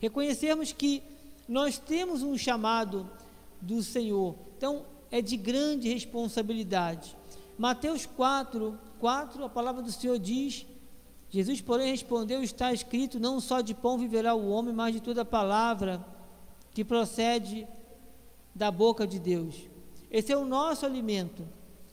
reconhecemos 0.00 0.72
que 0.72 1.13
nós 1.48 1.78
temos 1.78 2.22
um 2.22 2.36
chamado 2.36 3.08
do 3.60 3.82
Senhor. 3.82 4.34
Então, 4.56 4.84
é 5.10 5.20
de 5.20 5.36
grande 5.36 5.88
responsabilidade. 5.92 7.16
Mateus 7.56 8.06
4, 8.06 8.78
4, 8.98 9.44
a 9.44 9.48
palavra 9.48 9.82
do 9.82 9.92
Senhor 9.92 10.18
diz: 10.18 10.66
Jesus, 11.30 11.60
porém, 11.60 11.90
respondeu: 11.90 12.42
Está 12.42 12.72
escrito, 12.72 13.20
não 13.20 13.40
só 13.40 13.60
de 13.60 13.74
pão 13.74 13.98
viverá 13.98 14.34
o 14.34 14.48
homem, 14.48 14.74
mas 14.74 14.94
de 14.94 15.00
toda 15.00 15.22
a 15.22 15.24
palavra 15.24 16.04
que 16.72 16.84
procede 16.84 17.66
da 18.54 18.70
boca 18.70 19.06
de 19.06 19.18
Deus. 19.18 19.54
Esse 20.10 20.32
é 20.32 20.36
o 20.36 20.44
nosso 20.44 20.84
alimento. 20.86 21.46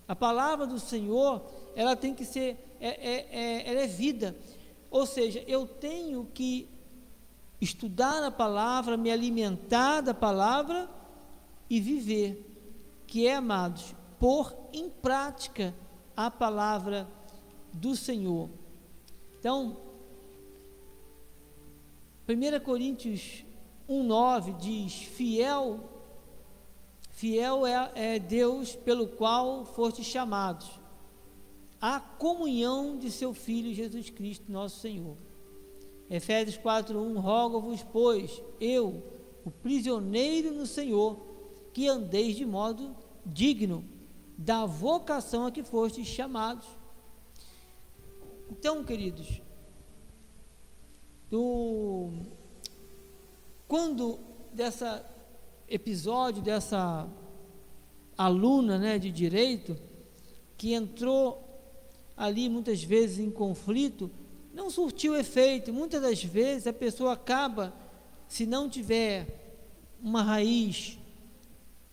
A 0.08 0.16
palavra 0.16 0.68
do 0.68 0.80
Senhor, 0.80 1.42
ela 1.76 1.96
tem 1.96 2.14
que 2.14 2.26
ser, 2.26 2.76
é, 2.80 2.88
é, 2.90 3.28
é, 3.32 3.70
ela 3.70 3.82
é 3.82 3.88
vida. 3.88 4.36
Ou 4.90 5.06
seja, 5.06 5.44
eu 5.48 5.66
tenho 5.66 6.28
que 6.34 6.68
estudar 7.62 8.24
a 8.24 8.32
palavra, 8.32 8.98
me 8.98 9.12
alimentar 9.12 10.02
da 10.02 10.14
palavra 10.14 10.90
e 11.70 11.80
viver. 11.80 12.48
Que 13.06 13.28
é, 13.28 13.36
amados, 13.36 13.96
pôr 14.20 14.54
em 14.74 14.90
prática 14.90 15.76
a 16.18 16.32
palavra 16.32 17.08
do 17.72 17.96
Senhor. 17.96 18.50
Então, 19.40 19.78
1 22.28 22.64
Coríntios 22.64 23.46
1,9 23.88 24.58
diz: 24.58 24.94
Fiel, 24.94 25.80
fiel 27.12 27.66
é, 27.66 27.92
é 27.96 28.20
Deus 28.20 28.76
pelo 28.76 29.08
qual 29.08 29.66
foste 29.66 30.04
chamados, 30.04 30.80
a 31.80 32.00
comunhão 32.00 32.98
de 32.98 33.12
seu 33.12 33.34
Filho 33.34 33.74
Jesus 33.74 34.10
Cristo, 34.10 34.52
nosso 34.52 34.80
Senhor. 34.80 35.18
Efésios 36.12 36.58
4,1: 36.58 37.18
Rogo-vos, 37.22 37.82
pois, 37.84 38.44
eu, 38.60 39.02
o 39.46 39.50
prisioneiro 39.50 40.54
no 40.54 40.68
Senhor, 40.68 41.18
que 41.72 41.88
andeis 41.88 42.36
de 42.36 42.46
modo 42.46 42.94
digno 43.26 43.86
da 44.38 44.66
vocação 44.66 45.46
a 45.46 45.52
que 45.52 45.64
fostes 45.64 46.06
chamados. 46.06 46.68
Então, 48.50 48.84
queridos, 48.84 49.42
do, 51.30 52.10
quando 53.66 54.20
dessa 54.52 55.10
episódio 55.70 56.42
dessa 56.42 57.08
aluna 58.18 58.78
né, 58.78 59.00
de 59.00 59.10
direito 59.10 59.78
que 60.58 60.74
entrou 60.74 61.42
ali 62.18 62.50
muitas 62.50 62.84
vezes 62.84 63.20
em 63.20 63.32
conflito, 63.32 64.12
não 64.54 64.70
surtiu 64.70 65.16
efeito. 65.16 65.74
Muitas 65.74 66.02
das 66.02 66.24
vezes 66.24 66.68
a 66.68 66.74
pessoa 66.74 67.14
acaba, 67.14 67.74
se 68.28 68.46
não 68.46 68.70
tiver 68.70 69.28
uma 70.02 70.22
raiz 70.22 70.98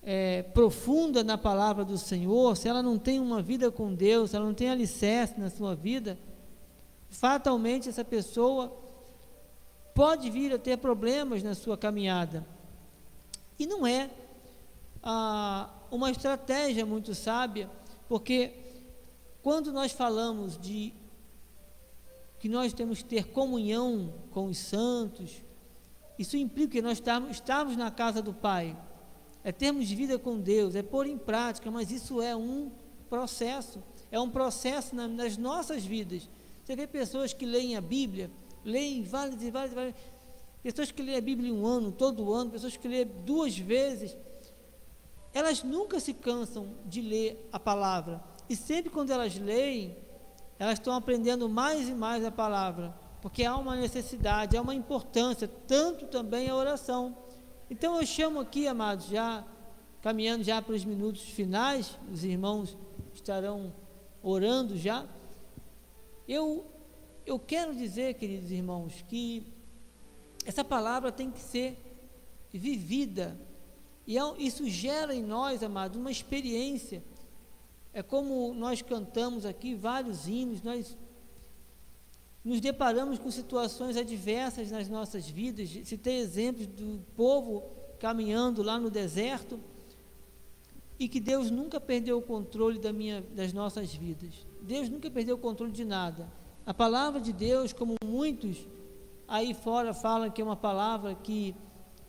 é, 0.02 0.42
profunda 0.42 1.22
na 1.22 1.36
palavra 1.36 1.84
do 1.84 1.98
Senhor, 1.98 2.56
se 2.56 2.68
ela 2.68 2.82
não 2.82 2.98
tem 2.98 3.20
uma 3.20 3.42
vida 3.42 3.70
com 3.70 3.94
Deus, 3.94 4.34
ela 4.34 4.46
não 4.46 4.54
tem 4.54 4.70
alicerce 4.70 5.38
na 5.38 5.50
sua 5.50 5.74
vida, 5.74 6.18
fatalmente 7.10 7.88
essa 7.88 8.04
pessoa 8.04 8.74
pode 9.94 10.30
vir 10.30 10.52
a 10.52 10.58
ter 10.58 10.76
problemas 10.78 11.42
na 11.42 11.54
sua 11.54 11.76
caminhada. 11.76 12.46
E 13.58 13.66
não 13.66 13.86
é 13.86 14.08
ah, 15.02 15.68
uma 15.90 16.10
estratégia 16.10 16.86
muito 16.86 17.14
sábia, 17.14 17.68
porque 18.08 18.52
quando 19.42 19.72
nós 19.72 19.92
falamos 19.92 20.56
de 20.56 20.92
que 22.38 22.48
nós 22.48 22.72
temos 22.72 23.02
que 23.02 23.08
ter 23.08 23.26
comunhão 23.26 24.14
com 24.30 24.46
os 24.46 24.58
santos, 24.58 25.42
isso 26.18 26.36
implica 26.36 26.72
que 26.72 26.82
nós 26.82 27.02
estamos 27.30 27.76
na 27.76 27.90
casa 27.90 28.20
do 28.22 28.32
Pai 28.32 28.76
é 29.48 29.52
termos 29.52 29.90
vida 29.90 30.18
com 30.18 30.38
Deus, 30.38 30.74
é 30.74 30.82
pôr 30.82 31.06
em 31.06 31.16
prática, 31.16 31.70
mas 31.70 31.90
isso 31.90 32.20
é 32.20 32.36
um 32.36 32.70
processo, 33.08 33.82
é 34.10 34.20
um 34.20 34.28
processo 34.28 34.94
na, 34.94 35.08
nas 35.08 35.36
nossas 35.36 35.84
vidas. 35.84 36.28
Você 36.62 36.76
vê 36.76 36.86
pessoas 36.86 37.32
que 37.32 37.46
leem 37.46 37.76
a 37.76 37.80
Bíblia, 37.80 38.30
leem 38.64 39.02
várias 39.02 39.42
e 39.42 39.50
várias, 39.50 39.72
várias, 39.72 39.94
pessoas 40.62 40.90
que 40.90 41.02
leem 41.02 41.16
a 41.16 41.20
Bíblia 41.22 41.54
um 41.54 41.64
ano, 41.64 41.90
todo 41.90 42.32
ano, 42.32 42.50
pessoas 42.50 42.76
que 42.76 42.86
leem 42.88 43.06
duas 43.24 43.56
vezes, 43.56 44.16
elas 45.32 45.62
nunca 45.62 46.00
se 46.00 46.12
cansam 46.12 46.74
de 46.84 47.00
ler 47.00 47.48
a 47.52 47.58
palavra. 47.58 48.22
E 48.50 48.56
sempre 48.56 48.90
quando 48.90 49.10
elas 49.10 49.38
leem, 49.38 49.96
elas 50.58 50.74
estão 50.74 50.94
aprendendo 50.94 51.48
mais 51.48 51.88
e 51.88 51.94
mais 51.94 52.24
a 52.24 52.30
palavra, 52.30 52.94
porque 53.22 53.44
há 53.44 53.56
uma 53.56 53.76
necessidade, 53.76 54.56
há 54.56 54.62
uma 54.62 54.74
importância, 54.74 55.48
tanto 55.66 56.06
também 56.06 56.48
a 56.48 56.56
oração. 56.56 57.16
Então 57.70 58.00
eu 58.00 58.06
chamo 58.06 58.40
aqui, 58.40 58.66
amados, 58.66 59.06
já 59.06 59.44
caminhando 60.02 60.44
já 60.44 60.60
para 60.62 60.74
os 60.74 60.84
minutos 60.84 61.22
finais, 61.22 61.98
os 62.12 62.24
irmãos 62.24 62.76
estarão 63.14 63.72
orando 64.22 64.76
já. 64.76 65.06
Eu 66.26 66.66
eu 67.28 67.38
quero 67.38 67.74
dizer, 67.74 68.14
queridos 68.14 68.50
irmãos, 68.50 69.04
que 69.06 69.46
essa 70.46 70.64
palavra 70.64 71.12
tem 71.12 71.30
que 71.30 71.40
ser 71.40 71.76
vivida. 72.50 73.38
E 74.06 74.16
é 74.16 74.22
isso 74.38 74.66
gera 74.66 75.14
em 75.14 75.22
nós, 75.22 75.62
amados, 75.62 75.98
uma 75.98 76.10
experiência. 76.10 77.04
É 77.92 78.02
como 78.02 78.52
nós 78.54 78.82
cantamos 78.82 79.44
aqui 79.44 79.74
vários 79.74 80.26
hinos, 80.26 80.62
nós 80.62 80.96
nos 82.44 82.60
deparamos 82.60 83.18
com 83.18 83.30
situações 83.30 83.96
adversas 83.96 84.70
nas 84.70 84.88
nossas 84.88 85.28
vidas. 85.28 85.68
Citei 85.84 86.18
exemplos 86.18 86.66
do 86.66 87.00
povo 87.16 87.64
caminhando 87.98 88.62
lá 88.62 88.78
no 88.78 88.90
deserto 88.90 89.58
e 90.98 91.08
que 91.08 91.20
Deus 91.20 91.50
nunca 91.50 91.80
perdeu 91.80 92.18
o 92.18 92.22
controle 92.22 92.78
da 92.78 92.92
minha, 92.92 93.22
das 93.34 93.52
nossas 93.52 93.94
vidas. 93.94 94.46
Deus 94.62 94.88
nunca 94.88 95.10
perdeu 95.10 95.36
o 95.36 95.38
controle 95.38 95.72
de 95.72 95.84
nada. 95.84 96.26
A 96.66 96.74
palavra 96.74 97.20
de 97.20 97.32
Deus, 97.32 97.72
como 97.72 97.94
muitos 98.04 98.66
aí 99.26 99.52
fora 99.54 99.92
falam 99.92 100.30
que 100.30 100.40
é 100.40 100.44
uma 100.44 100.56
palavra 100.56 101.14
que 101.14 101.54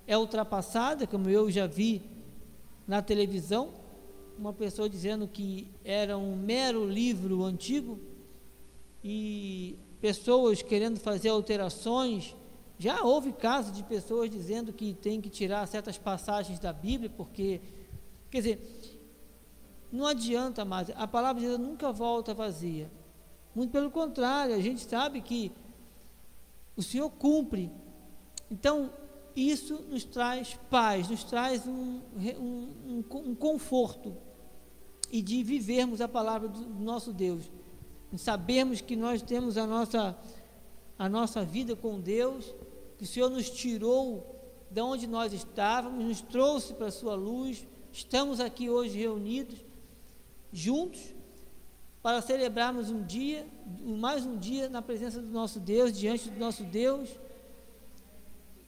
é 0.07 0.17
ultrapassada, 0.17 1.05
como 1.05 1.29
eu 1.29 1.51
já 1.51 1.67
vi 1.67 2.01
na 2.87 3.01
televisão, 3.01 3.73
uma 4.39 4.53
pessoa 4.53 4.89
dizendo 4.89 5.27
que 5.27 5.69
era 5.83 6.17
um 6.17 6.33
mero 6.33 6.85
livro 6.87 7.43
antigo 7.43 7.99
e 9.03 9.77
pessoas 9.99 10.61
querendo 10.61 10.97
fazer 10.97 11.27
alterações. 11.27 12.35
Já 12.77 13.03
houve 13.03 13.33
casos 13.33 13.73
de 13.73 13.83
pessoas 13.83 14.29
dizendo 14.29 14.71
que 14.71 14.93
tem 14.93 15.19
que 15.19 15.29
tirar 15.29 15.67
certas 15.67 15.97
passagens 15.97 16.57
da 16.57 16.71
Bíblia, 16.71 17.09
porque, 17.09 17.59
quer 18.31 18.37
dizer, 18.37 18.99
não 19.91 20.07
adianta 20.07 20.63
mais, 20.63 20.89
a 20.95 21.05
palavra 21.05 21.41
de 21.41 21.47
Deus 21.47 21.59
nunca 21.59 21.91
volta 21.91 22.33
vazia. 22.33 22.89
Muito 23.53 23.71
pelo 23.71 23.91
contrário, 23.91 24.55
a 24.55 24.61
gente 24.61 24.79
sabe 24.85 25.19
que 25.19 25.51
o 26.77 26.81
Senhor 26.81 27.09
cumpre. 27.09 27.69
Então, 28.49 28.93
isso 29.35 29.81
nos 29.89 30.05
traz 30.05 30.57
paz, 30.69 31.09
nos 31.09 31.25
traz 31.25 31.67
um, 31.67 31.99
um, 32.39 32.69
um, 32.87 33.03
um 33.31 33.35
conforto 33.35 34.15
e 35.11 35.21
de 35.21 35.43
vivermos 35.43 36.01
a 36.01 36.07
palavra 36.07 36.47
do 36.47 36.61
nosso 36.81 37.11
Deus 37.11 37.49
em 38.11 38.17
sabermos 38.17 38.81
que 38.81 38.95
nós 38.95 39.21
temos 39.21 39.57
a 39.57 39.67
nossa, 39.67 40.17
a 40.97 41.07
nossa 41.07 41.43
vida 41.45 41.75
com 41.75 41.99
Deus, 41.99 42.53
que 42.97 43.03
o 43.03 43.07
Senhor 43.07 43.29
nos 43.29 43.49
tirou 43.49 44.35
de 44.69 44.81
onde 44.81 45.07
nós 45.07 45.31
estávamos, 45.31 46.03
nos 46.03 46.21
trouxe 46.21 46.73
para 46.73 46.87
a 46.87 46.91
sua 46.91 47.15
luz, 47.15 47.67
estamos 47.91 48.39
aqui 48.39 48.69
hoje 48.69 48.97
reunidos, 48.97 49.59
juntos, 50.51 51.01
para 52.01 52.21
celebrarmos 52.21 52.89
um 52.89 53.03
dia, 53.03 53.45
mais 53.83 54.25
um 54.25 54.37
dia 54.37 54.69
na 54.69 54.81
presença 54.81 55.21
do 55.21 55.27
nosso 55.27 55.59
Deus, 55.59 55.97
diante 55.97 56.29
do 56.29 56.39
nosso 56.39 56.63
Deus. 56.63 57.09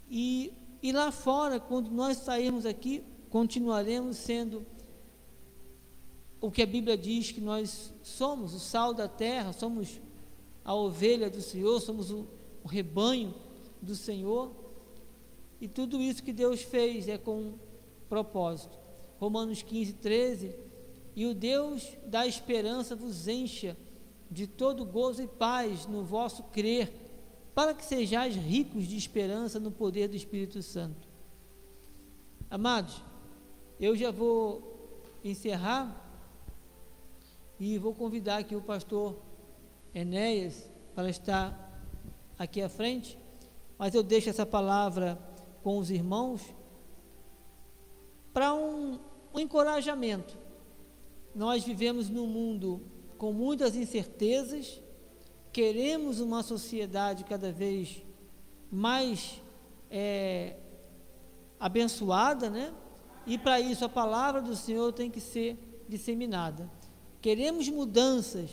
E, 0.10 0.54
e 0.84 0.92
lá 0.92 1.12
fora, 1.12 1.60
quando 1.60 1.90
nós 1.90 2.18
sairmos 2.18 2.66
aqui, 2.66 3.04
continuaremos 3.30 4.18
sendo 4.18 4.66
o 6.42 6.50
que 6.50 6.64
a 6.64 6.66
Bíblia 6.66 6.98
diz 6.98 7.32
que 7.32 7.40
nós 7.40 7.94
somos, 8.02 8.56
o 8.56 8.60
sal 8.60 8.96
da 8.96 9.08
terra, 9.08 9.54
somos 9.54 10.02
a 10.66 10.74
ovelha 10.74 11.30
do 11.30 11.40
Senhor, 11.40 11.80
somos 11.80 12.10
o, 12.10 12.28
o 12.64 12.68
rebanho 12.68 13.34
do 13.80 13.94
Senhor. 13.96 14.52
E 15.62 15.68
tudo 15.68 16.02
isso 16.02 16.24
que 16.24 16.34
Deus 16.34 16.64
fez 16.64 17.08
é 17.08 17.18
com 17.18 17.54
propósito. 18.10 18.76
Romanos 19.20 19.62
15, 19.62 19.94
13. 19.94 20.56
E 21.16 21.28
o 21.28 21.36
Deus 21.36 21.88
da 22.08 22.26
esperança 22.26 22.96
vos 22.96 23.28
encha 23.28 23.78
de 24.30 24.48
todo 24.48 24.84
gozo 24.84 25.22
e 25.22 25.28
paz 25.28 25.86
no 25.86 26.04
vosso 26.04 26.42
crer, 26.46 26.92
para 27.54 27.76
que 27.76 27.86
sejais 27.86 28.36
ricos 28.36 28.88
de 28.88 28.98
esperança 28.98 29.60
no 29.60 29.70
poder 29.70 30.08
do 30.08 30.16
Espírito 30.16 30.64
Santo. 30.64 31.08
Amados, 32.50 33.04
eu 33.80 33.96
já 33.96 34.10
vou 34.10 35.00
encerrar 35.24 36.01
e 37.64 37.78
vou 37.78 37.94
convidar 37.94 38.40
aqui 38.40 38.56
o 38.56 38.62
pastor 38.62 39.22
Enéas 39.94 40.68
para 40.96 41.12
estar 41.12 41.80
aqui 42.36 42.60
à 42.60 42.68
frente, 42.68 43.16
mas 43.78 43.94
eu 43.94 44.02
deixo 44.02 44.32
essa 44.32 44.48
palavra 44.48 45.16
com 45.62 45.78
os 45.78 45.92
irmãos 45.92 46.42
para 48.34 48.52
um, 48.52 49.00
um 49.32 49.40
encorajamento. 49.40 50.36
Nós 51.36 51.64
vivemos 51.64 52.10
num 52.10 52.26
mundo 52.26 52.82
com 53.16 53.32
muitas 53.32 53.76
incertezas, 53.76 54.82
queremos 55.54 56.20
uma 56.20 56.42
sociedade 56.42 57.24
cada 57.26 57.52
vez 57.52 58.02
mais 58.72 59.40
é, 59.88 60.56
abençoada, 61.60 62.50
né? 62.50 62.74
E 63.28 63.38
para 63.38 63.60
isso 63.60 63.86
a 63.86 63.90
palavra 63.90 64.42
do 64.42 64.56
Senhor 64.56 64.92
tem 64.94 65.12
que 65.12 65.22
ser 65.22 65.86
disseminada. 65.88 66.81
Queremos 67.22 67.70
mudanças 67.70 68.50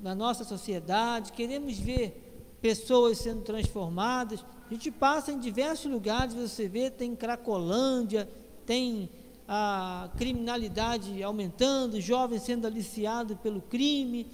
na 0.00 0.14
nossa 0.14 0.44
sociedade, 0.44 1.32
queremos 1.32 1.78
ver 1.78 2.56
pessoas 2.60 3.18
sendo 3.18 3.42
transformadas. 3.42 4.44
A 4.66 4.72
gente 4.72 4.90
passa 4.90 5.32
em 5.32 5.38
diversos 5.38 5.90
lugares, 5.90 6.34
você 6.34 6.68
vê, 6.68 6.90
tem 6.90 7.16
Cracolândia, 7.16 8.28
tem 8.66 9.10
a 9.48 10.10
criminalidade 10.16 11.22
aumentando, 11.22 12.00
jovens 12.00 12.42
sendo 12.42 12.66
aliciados 12.66 13.36
pelo 13.38 13.60
crime, 13.60 14.30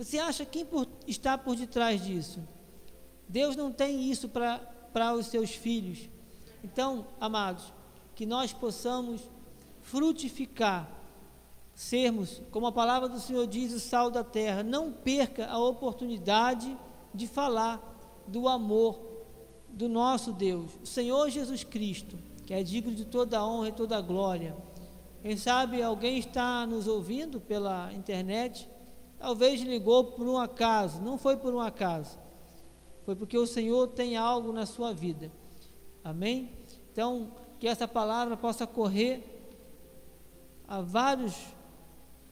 você 0.00 0.18
acha 0.18 0.46
quem 0.46 0.64
por, 0.64 0.88
está 1.06 1.36
por 1.36 1.54
detrás 1.56 2.02
disso? 2.02 2.40
Deus 3.28 3.54
não 3.54 3.70
tem 3.70 4.10
isso 4.10 4.30
para 4.30 5.12
os 5.14 5.26
seus 5.26 5.50
filhos. 5.50 6.08
Então, 6.64 7.06
amados, 7.20 7.70
que 8.14 8.24
nós 8.24 8.50
possamos 8.50 9.20
frutificar, 9.82 10.90
sermos, 11.80 12.42
como 12.50 12.66
a 12.66 12.72
palavra 12.72 13.08
do 13.08 13.20
Senhor 13.20 13.46
diz, 13.46 13.72
o 13.72 13.80
sal 13.80 14.10
da 14.10 14.22
terra. 14.22 14.62
Não 14.62 14.92
perca 14.92 15.46
a 15.46 15.58
oportunidade 15.58 16.76
de 17.14 17.26
falar 17.26 18.24
do 18.26 18.48
amor 18.48 19.00
do 19.68 19.88
nosso 19.88 20.32
Deus, 20.32 20.72
o 20.82 20.86
Senhor 20.86 21.30
Jesus 21.30 21.62
Cristo, 21.64 22.18
que 22.44 22.52
é 22.52 22.62
digno 22.62 22.92
de 22.92 23.04
toda 23.04 23.38
a 23.38 23.46
honra 23.46 23.68
e 23.68 23.72
toda 23.72 23.96
a 23.96 24.00
glória. 24.00 24.56
Quem 25.22 25.36
sabe 25.36 25.82
alguém 25.82 26.18
está 26.18 26.66
nos 26.66 26.86
ouvindo 26.86 27.40
pela 27.40 27.92
internet 27.92 28.68
Talvez 29.20 29.60
ligou 29.60 30.04
por 30.04 30.26
um 30.26 30.38
acaso, 30.38 31.02
não 31.02 31.18
foi 31.18 31.36
por 31.36 31.52
um 31.52 31.60
acaso. 31.60 32.18
Foi 33.04 33.14
porque 33.14 33.36
o 33.36 33.46
Senhor 33.46 33.88
tem 33.88 34.16
algo 34.16 34.50
na 34.50 34.64
sua 34.64 34.94
vida. 34.94 35.30
Amém? 36.02 36.50
Então, 36.90 37.30
que 37.58 37.68
essa 37.68 37.86
palavra 37.86 38.34
possa 38.34 38.66
correr 38.66 39.22
a 40.66 40.80
vários, 40.80 41.36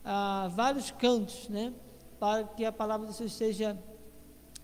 a 0.05 0.51
vários 0.55 0.91
cantos, 0.91 1.49
né? 1.49 1.73
Para 2.19 2.45
que 2.45 2.65
a 2.65 2.73
palavra 2.73 3.07
do 3.07 3.13
Senhor 3.13 3.31
seja 3.31 3.79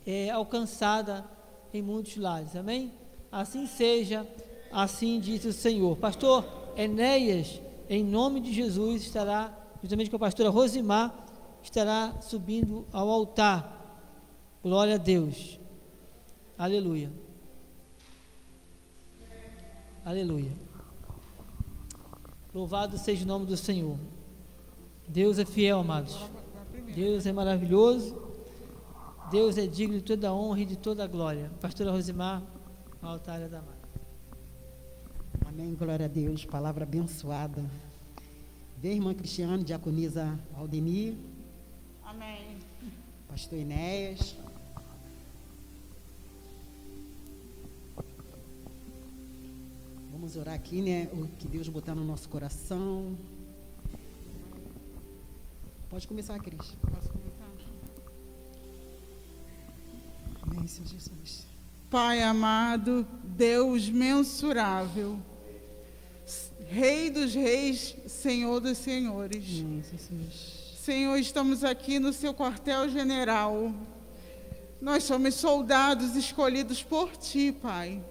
é, 0.07 0.31
alcançada 0.31 1.25
em 1.73 1.83
muitos 1.83 2.17
lares. 2.17 2.57
Amém? 2.57 2.93
Assim 3.31 3.67
seja, 3.67 4.27
assim 4.73 5.21
diz 5.21 5.45
o 5.45 5.53
Senhor. 5.53 5.97
Pastor 5.97 6.45
Enéas, 6.77 7.61
em 7.89 8.03
nome 8.03 8.41
de 8.41 8.53
Jesus, 8.53 9.03
estará 9.03 9.53
juntamente 9.83 10.11
com 10.11 10.17
a 10.17 10.21
pastora 10.21 10.49
Rosimar 10.49 11.25
estará 11.65 12.21
subindo 12.21 12.87
ao 12.93 13.09
altar. 13.09 13.73
Glória 14.63 14.95
a 14.95 14.99
Deus. 14.99 15.59
Aleluia. 16.59 17.11
Aleluia. 20.05 20.53
Louvado 22.53 22.99
seja 22.99 23.25
o 23.25 23.29
nome 23.29 23.47
do 23.47 23.57
Senhor. 23.57 23.99
Deus 25.07 25.39
é 25.39 25.45
fiel, 25.45 25.81
amados. 25.81 26.19
Deus 26.95 27.27
é 27.27 27.33
maravilhoso. 27.33 28.23
Deus 29.31 29.59
é 29.59 29.67
digno 29.67 29.97
de 29.99 30.03
toda 30.05 30.29
a 30.29 30.35
honra 30.35 30.61
e 30.61 30.65
de 30.65 30.77
toda 30.77 31.05
a 31.05 31.07
glória. 31.07 31.51
Pastora 31.61 31.91
Rosimar, 31.91 32.43
altar 33.03 33.49
da 33.49 33.61
mãe. 33.61 33.75
Amém, 35.47 35.75
glória 35.75 36.07
a 36.07 36.09
Deus. 36.09 36.45
Palavra 36.45 36.85
abençoada. 36.85 37.65
Vem, 38.79 38.97
irmã 38.97 39.15
Cristiane, 39.15 39.65
diaconisa 39.65 40.39
Aldenir. 40.57 41.15
Amém. 42.05 42.59
Pastor 43.29 43.59
Enéas. 43.59 44.37
Vamos 50.13 50.37
orar 50.37 50.55
aqui, 50.55 50.81
né? 50.81 51.09
O 51.13 51.27
que 51.39 51.49
Deus 51.49 51.69
botar 51.69 51.95
no 51.95 52.05
nosso 52.05 52.29
coração. 52.29 53.17
Pode 55.95 56.09
começar, 56.09 56.37
Cris. 56.41 56.59
Posso 56.59 57.09
começar? 57.09 57.49
Amém, 60.43 60.67
Senhor 60.67 60.89
Jesus. 60.89 61.47
Pai 61.89 62.21
amado, 62.21 63.07
Deus 63.23 63.89
mensurável, 63.89 65.17
Rei 66.67 67.11
dos 67.11 67.33
reis, 67.33 67.95
Senhor 68.09 68.59
dos 68.59 68.77
senhores. 68.77 69.45
Amém, 69.61 69.85
Jesus. 69.89 70.79
Senhor, 70.83 71.17
estamos 71.17 71.63
aqui 71.63 72.01
no 72.01 72.13
seu 72.13 72.35
quartel-general. 72.35 73.73
Nós 74.81 75.05
somos 75.05 75.35
soldados 75.35 76.17
escolhidos 76.17 76.83
por 76.83 77.17
ti, 77.17 77.53
Pai. 77.53 78.03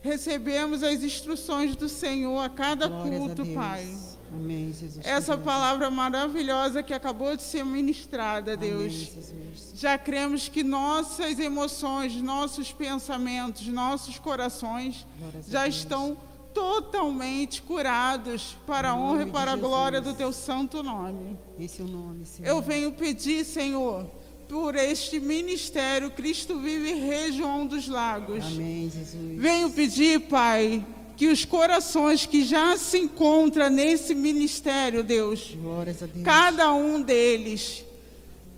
Recebemos 0.00 0.82
as 0.82 1.04
instruções 1.04 1.76
do 1.76 1.88
Senhor 1.88 2.40
a 2.40 2.48
cada 2.48 2.88
Glórias 2.88 3.16
culto, 3.16 3.42
a. 3.42 3.54
Pai. 3.54 4.15
Amém, 4.36 4.72
Jesus. 4.72 5.04
Essa 5.04 5.36
palavra 5.36 5.90
maravilhosa 5.90 6.82
que 6.82 6.94
acabou 6.94 7.36
de 7.36 7.42
ser 7.42 7.64
ministrada, 7.64 8.56
Deus. 8.56 9.10
Amém. 9.30 9.46
Já 9.74 9.98
cremos 9.98 10.48
que 10.48 10.62
nossas 10.62 11.38
emoções, 11.38 12.14
nossos 12.16 12.72
pensamentos, 12.72 13.66
nossos 13.66 14.18
corações 14.18 15.06
Glórias 15.18 15.46
já 15.48 15.66
estão 15.66 16.16
totalmente 16.54 17.60
curados 17.60 18.56
para 18.66 18.90
a 18.90 18.94
honra 18.96 19.24
e 19.24 19.30
para 19.30 19.52
a 19.52 19.56
glória 19.56 20.00
do 20.00 20.14
teu 20.14 20.32
santo 20.32 20.82
nome. 20.82 21.38
Esse 21.58 21.82
é 21.82 21.84
o 21.84 21.88
nome, 21.88 22.24
Senhor. 22.24 22.48
Eu 22.48 22.62
venho 22.62 22.92
pedir, 22.92 23.44
Senhor, 23.44 24.06
por 24.48 24.74
este 24.74 25.20
ministério 25.20 26.10
Cristo 26.10 26.58
Vive 26.58 26.94
Região 26.94 27.66
dos 27.66 27.86
Lagos. 27.86 28.42
Amém, 28.42 28.90
Jesus. 28.90 29.38
Venho 29.38 29.70
pedir, 29.70 30.20
Pai, 30.28 30.82
que 31.16 31.28
os 31.28 31.44
corações 31.44 32.26
que 32.26 32.44
já 32.44 32.76
se 32.76 32.98
encontram 32.98 33.70
nesse 33.70 34.14
ministério, 34.14 35.02
Deus, 35.02 35.56
Deus. 35.56 35.96
cada 36.22 36.72
um 36.74 37.00
deles 37.00 37.84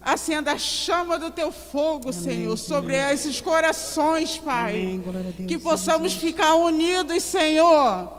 acenda 0.02 0.52
a 0.52 0.58
chama 0.58 1.18
do 1.18 1.30
teu 1.30 1.52
fogo, 1.52 2.12
Senhor, 2.12 2.56
sobre 2.56 2.96
esses 2.96 3.40
corações, 3.40 4.38
Pai. 4.38 4.72
Amém, 4.72 4.98
Deus. 4.98 5.48
Que 5.48 5.58
possamos 5.58 6.14
ficar 6.14 6.54
unidos, 6.54 7.22
Senhor, 7.22 8.12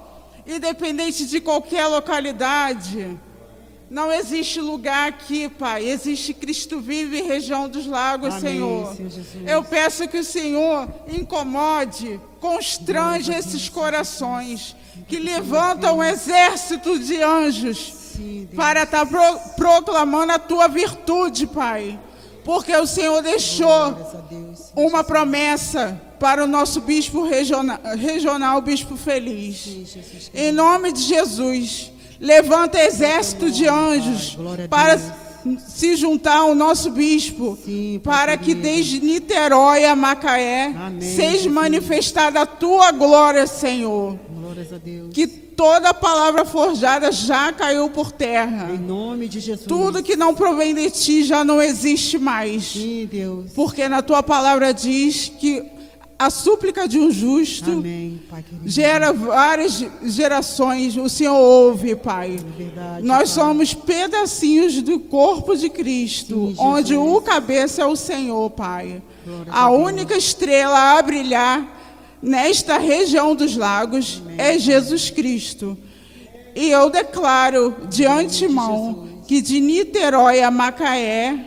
independente 0.47 1.25
de 1.25 1.41
qualquer 1.41 1.87
localidade. 1.87 3.17
Não 3.89 4.11
existe 4.11 4.61
lugar 4.61 5.09
aqui, 5.09 5.49
Pai. 5.49 5.83
Existe 5.89 6.33
Cristo 6.33 6.79
vive 6.79 7.21
região 7.21 7.67
dos 7.67 7.85
lagos, 7.87 8.29
Amém, 8.35 8.39
Senhor. 8.41 8.95
Senhor. 8.95 9.47
Eu 9.49 9.63
peço 9.63 10.07
que 10.07 10.17
o 10.19 10.23
Senhor 10.23 10.87
incomode, 11.11 12.19
constrange 12.39 13.31
esses 13.33 13.67
corações 13.69 14.75
que 15.07 15.17
levantam 15.17 15.97
um 15.97 16.03
exército 16.03 16.99
de 16.99 17.21
anjos 17.21 17.77
Sim, 18.15 18.47
Deus. 18.51 18.55
para 18.55 18.83
estar 18.83 19.05
pro- 19.05 19.39
proclamando 19.55 20.33
a 20.33 20.39
tua 20.39 20.67
virtude, 20.67 21.47
Pai. 21.47 21.99
Porque 22.43 22.75
o 22.75 22.85
Senhor 22.87 23.21
deixou 23.21 23.91
Deus. 24.29 24.71
uma 24.75 25.03
promessa 25.03 25.99
para 26.19 26.43
o 26.43 26.47
nosso 26.47 26.81
bispo 26.81 27.23
regional, 27.23 27.79
regional 27.97 28.61
bispo 28.61 28.95
feliz. 28.95 29.57
Sim, 29.63 29.85
Jesus. 29.85 30.31
Em 30.33 30.51
nome 30.51 30.91
de 30.91 31.01
Jesus, 31.01 31.91
levanta 32.19 32.79
exército 32.79 33.49
de 33.49 33.67
anjos 33.67 34.37
para 34.69 34.97
se 35.67 35.95
juntar 35.95 36.37
ao 36.37 36.53
nosso 36.53 36.91
bispo, 36.91 37.57
Sim, 37.63 38.01
para 38.03 38.35
que 38.37 38.53
desde 38.53 38.99
Niterói 38.99 39.85
a 39.85 39.95
Macaé 39.95 40.65
Amém, 40.75 41.01
seja 41.01 41.49
manifestada 41.49 42.41
a 42.41 42.45
tua 42.45 42.91
glória, 42.91 43.47
Senhor. 43.47 44.17
Glórias 44.29 44.73
a 44.73 44.77
Deus. 44.77 45.13
Que 45.13 45.27
toda 45.27 45.93
palavra 45.93 46.43
forjada 46.45 47.11
já 47.11 47.53
caiu 47.53 47.89
por 47.89 48.11
terra. 48.11 48.69
Em 48.71 48.77
nome 48.77 49.27
de 49.27 49.39
Jesus. 49.39 49.67
Tudo 49.67 50.03
que 50.03 50.15
não 50.15 50.33
provém 50.35 50.75
de 50.75 50.89
ti 50.89 51.23
já 51.23 51.43
não 51.43 51.61
existe 51.61 52.17
mais. 52.17 52.63
Sim, 52.63 53.07
Deus. 53.11 53.51
Porque 53.53 53.87
na 53.87 54.01
tua 54.01 54.21
palavra 54.21 54.73
diz 54.73 55.31
que 55.39 55.78
A 56.21 56.29
súplica 56.29 56.85
de 56.85 56.99
um 56.99 57.09
justo 57.09 57.71
Amém, 57.71 58.19
Pai 58.29 58.43
gera 58.65 59.13
várias 59.13 59.81
gerações. 60.03 60.97
O 60.97 61.07
Senhor 61.07 61.33
ouve, 61.33 61.95
Pai. 61.95 62.35
É 62.37 62.57
verdade, 62.61 63.07
Nós 63.07 63.31
Pai. 63.33 63.45
somos 63.45 63.73
pedacinhos 63.73 64.81
do 64.81 64.99
corpo 64.99 65.55
de 65.55 65.69
Cristo, 65.69 66.49
Sim, 66.49 66.55
onde 66.59 66.93
o 66.97 67.21
cabeça 67.21 67.83
é 67.83 67.85
o 67.85 67.95
Senhor, 67.95 68.49
Pai. 68.49 69.01
Glórias 69.25 69.47
A 69.55 69.65
a 69.65 69.69
Deus. 69.69 69.81
única 69.81 70.17
estrela 70.17 70.97
a 70.99 71.01
brilhar 71.01 71.77
nesta 72.21 72.77
região 72.77 73.33
dos 73.33 73.55
lagos 73.55 74.21
é 74.37 74.59
Jesus 74.59 75.09
Cristo. 75.09 75.77
E 76.53 76.69
eu 76.69 76.89
declaro 76.89 77.77
de 77.89 78.05
antemão 78.05 79.07
que 79.25 79.41
de 79.41 79.61
Niterói 79.61 80.41
a 80.43 80.51
Macaé 80.51 81.45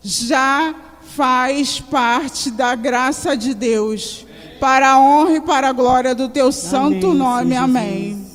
já 0.00 0.72
faz 1.14 1.80
parte 1.80 2.50
da 2.50 2.74
graça 2.74 3.36
de 3.36 3.54
Deus, 3.54 4.26
para 4.60 4.92
a 4.92 4.98
honra 5.00 5.36
e 5.36 5.40
para 5.40 5.68
a 5.68 5.72
glória 5.72 6.14
do 6.14 6.28
teu 6.28 6.50
santo 6.52 7.06
Amém, 7.08 7.18
nome. 7.18 7.48
Senhor 7.50 7.64
Amém. 7.64 8.26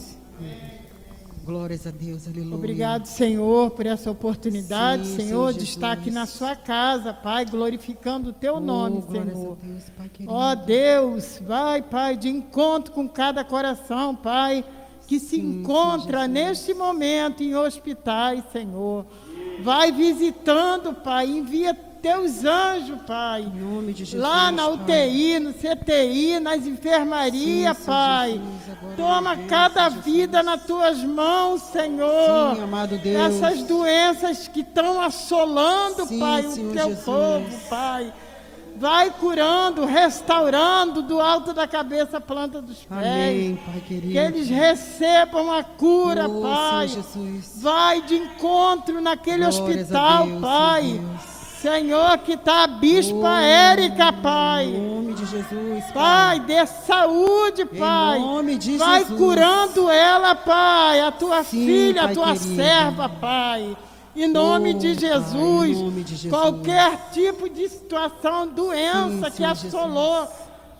Glórias 1.43 1.85
a 1.85 1.91
Deus, 1.91 2.27
aleluia. 2.27 2.55
Obrigado, 2.55 3.05
Senhor, 3.07 3.71
por 3.71 3.85
essa 3.85 4.09
oportunidade, 4.09 5.05
Sim, 5.05 5.15
Senhor, 5.15 5.27
Senhor 5.27 5.53
de 5.53 5.63
estar 5.65 5.91
aqui 5.91 6.09
na 6.09 6.25
sua 6.25 6.55
casa, 6.55 7.13
Pai, 7.13 7.45
glorificando 7.45 8.29
o 8.29 8.33
teu 8.33 8.59
nome, 8.59 8.99
Oh, 8.99 9.11
glórias 9.11 9.33
Senhor. 9.37 9.57
Deus, 9.61 9.83
Pai 9.97 10.09
querido. 10.09 10.33
Ó 10.33 10.55
Deus, 10.55 11.41
vai, 11.45 11.81
Pai, 11.81 12.15
de 12.15 12.29
encontro 12.29 12.93
com 12.93 13.09
cada 13.09 13.43
coração, 13.43 14.15
Pai, 14.15 14.63
que 15.07 15.19
se 15.19 15.39
encontra 15.41 16.25
neste 16.27 16.73
momento 16.73 17.43
em 17.43 17.53
hospitais, 17.55 18.43
Senhor. 18.53 19.05
Vai 19.61 19.91
visitando, 19.91 20.93
Pai, 20.93 21.25
envia 21.27 21.73
teus 22.01 22.43
anjos, 22.43 22.99
Pai. 23.05 23.41
Em 23.41 23.59
nome 23.59 23.93
de 23.93 24.05
Jesus. 24.05 24.21
Lá 24.21 24.51
na 24.51 24.63
Pai. 24.63 24.73
UTI, 24.73 25.39
no 25.39 25.53
CTI, 25.53 26.39
nas 26.39 26.65
enfermarias, 26.65 27.77
Sim, 27.77 27.85
Pai. 27.85 28.31
Jesus, 28.31 28.77
agora 28.77 28.95
Toma 28.97 29.35
em 29.35 29.47
cada 29.47 29.89
Deus, 29.89 30.03
vida 30.05 30.43
nas 30.43 30.63
tuas 30.65 31.03
mãos, 31.03 31.61
Senhor. 31.61 32.55
Sim, 32.55 32.63
amado 32.63 32.97
Deus. 32.97 33.15
Essas 33.43 33.63
doenças 33.63 34.47
que 34.47 34.61
estão 34.61 34.99
assolando, 35.01 36.05
Sim, 36.05 36.19
Pai, 36.19 36.45
o 36.45 36.51
Senhor 36.51 36.73
teu 36.73 36.87
Jesus. 36.89 37.05
povo, 37.05 37.69
Pai. 37.69 38.13
Vai 38.77 39.11
curando, 39.11 39.85
restaurando 39.85 41.01
do 41.03 41.19
alto 41.21 41.53
da 41.53 41.67
cabeça 41.67 42.17
a 42.17 42.21
planta 42.21 42.61
dos 42.61 42.77
pés. 42.79 42.89
Amém, 42.99 43.59
Pai 43.63 43.81
querido. 43.87 44.11
Que 44.13 44.17
eles 44.17 44.47
recebam 44.49 45.51
a 45.51 45.63
cura, 45.63 46.27
Oh, 46.27 46.41
Pai. 46.41 46.87
Jesus. 46.87 47.59
Vai 47.61 48.01
de 48.01 48.15
encontro 48.15 48.99
naquele 49.01 49.45
Glórias 49.45 49.59
hospital, 49.59 50.25
Deus, 50.25 50.41
Pai. 50.41 51.01
Senhor 51.61 52.17
que 52.19 52.33
está 52.33 52.63
a 52.63 52.67
Bispa 52.67 53.39
Érica, 53.41 54.11
Pai. 54.11 54.65
Em 54.65 54.81
nome 54.95 55.13
de 55.13 55.25
Jesus, 55.27 55.83
Pai, 55.93 56.39
dê 56.39 56.65
saúde, 56.65 57.65
Pai. 57.65 58.17
nome 58.19 58.57
de 58.57 58.77
Vai 58.77 59.01
Jesus. 59.01 59.17
curando 59.19 59.89
ela, 59.89 60.33
Pai, 60.33 61.01
a 61.01 61.11
tua 61.11 61.43
Sim, 61.43 61.65
filha, 61.65 62.01
a 62.01 62.05
Pai 62.05 62.13
tua 62.15 62.33
querido. 62.33 62.55
serva, 62.55 63.07
Pai. 63.09 63.77
Em 64.15 64.27
nome 64.27 64.71
Oh, 64.71 64.77
de 64.79 64.87
Pai, 64.87 64.99
Jesus, 64.99 65.77
em 65.77 65.83
nome 65.83 66.03
de 66.03 66.15
Jesus. 66.15 66.31
qualquer 66.31 67.09
tipo 67.13 67.47
de 67.47 67.69
situação, 67.69 68.47
doença 68.47 69.25
Sim, 69.25 69.31
que 69.31 69.37
sim, 69.37 69.43
assolou 69.45 70.27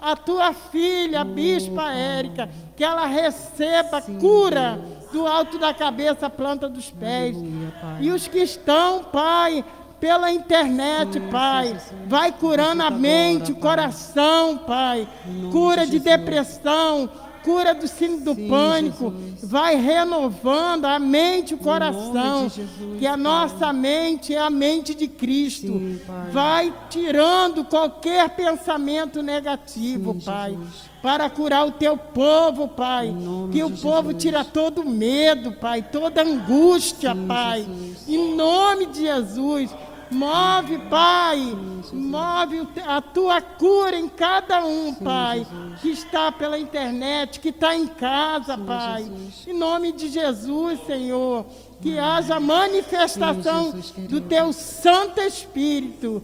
a 0.02 0.16
tua 0.16 0.52
filha, 0.52 1.22
a 1.22 1.24
Bispa 1.24 1.92
Érica, 1.94 2.50
que 2.76 2.84
ela 2.84 3.06
receba 3.06 4.02
cura 4.02 4.82
do 5.14 5.28
alto 5.28 5.60
da 5.60 5.74
cabeça 5.76 6.28
planta 6.28 6.68
dos 6.68 6.90
pés. 6.90 7.36
Aleluia, 7.38 7.74
Pai. 7.80 7.98
E 8.02 8.10
os 8.12 8.28
que 8.28 8.40
estão, 8.40 9.04
Pai, 9.04 9.64
pela 10.02 10.32
internet, 10.32 11.20
Pai, 11.30 11.78
vai 12.08 12.32
curando 12.32 12.82
a 12.82 12.90
mente, 12.90 13.52
o 13.52 13.56
coração, 13.56 14.58
Pai. 14.58 15.08
Cura 15.52 15.86
de 15.86 16.00
depressão, 16.00 17.08
cura 17.44 17.76
do 17.76 17.88
síndrome 17.88 18.24
do 18.24 18.34
Sim, 18.34 18.48
pânico. 18.50 19.12
Jesus. 19.12 19.52
Vai 19.52 19.76
renovando 19.76 20.86
a 20.86 20.98
mente 20.98 21.52
e 21.52 21.54
o 21.54 21.58
coração. 21.60 22.50
Jesus, 22.50 22.98
que 22.98 23.06
a 23.06 23.12
Pai. 23.12 23.20
nossa 23.20 23.72
mente 23.72 24.34
é 24.34 24.40
a 24.40 24.50
mente 24.50 24.96
de 24.96 25.08
Cristo. 25.08 25.68
Sim. 25.68 26.02
Vai 26.32 26.74
tirando 26.90 27.64
qualquer 27.64 28.28
pensamento 28.32 29.22
negativo, 29.22 30.14
Sim, 30.14 30.26
Pai. 30.26 30.52
Jesus. 30.52 30.92
Para 31.02 31.30
curar 31.32 31.66
o 31.66 31.72
teu 31.72 31.98
povo, 31.98 32.68
Pai. 32.68 33.14
Que 33.52 33.64
o 33.64 33.72
povo 33.72 34.14
tira 34.14 34.44
todo 34.44 34.84
medo, 34.84 35.52
Pai, 35.52 35.84
toda 35.84 36.24
angústia, 36.24 37.16
Pai. 37.28 37.68
Em 38.08 38.36
nome 38.36 38.88
de 38.88 39.02
Jesus. 39.02 39.72
Move, 40.12 40.78
Pai. 40.90 41.58
Move 41.94 42.68
a 42.86 43.02
tua 43.02 43.42
cura 43.42 43.98
em 43.98 44.10
cada 44.10 44.66
um, 44.66 44.94
Pai. 44.94 45.48
Que 45.82 45.90
está 45.90 46.32
pela 46.32 46.60
internet, 46.60 47.40
que 47.40 47.50
está 47.50 47.76
em 47.76 47.88
casa, 47.88 48.58
Pai. 48.58 49.10
Em 49.48 49.54
nome 49.54 49.92
de 49.92 50.10
Jesus, 50.10 50.80
Senhor. 50.86 51.46
Que 51.82 51.98
haja 51.98 52.40
manifestação 52.40 53.74
do 54.10 54.22
teu 54.22 54.52
Santo 54.54 55.22
Espírito. 55.22 56.22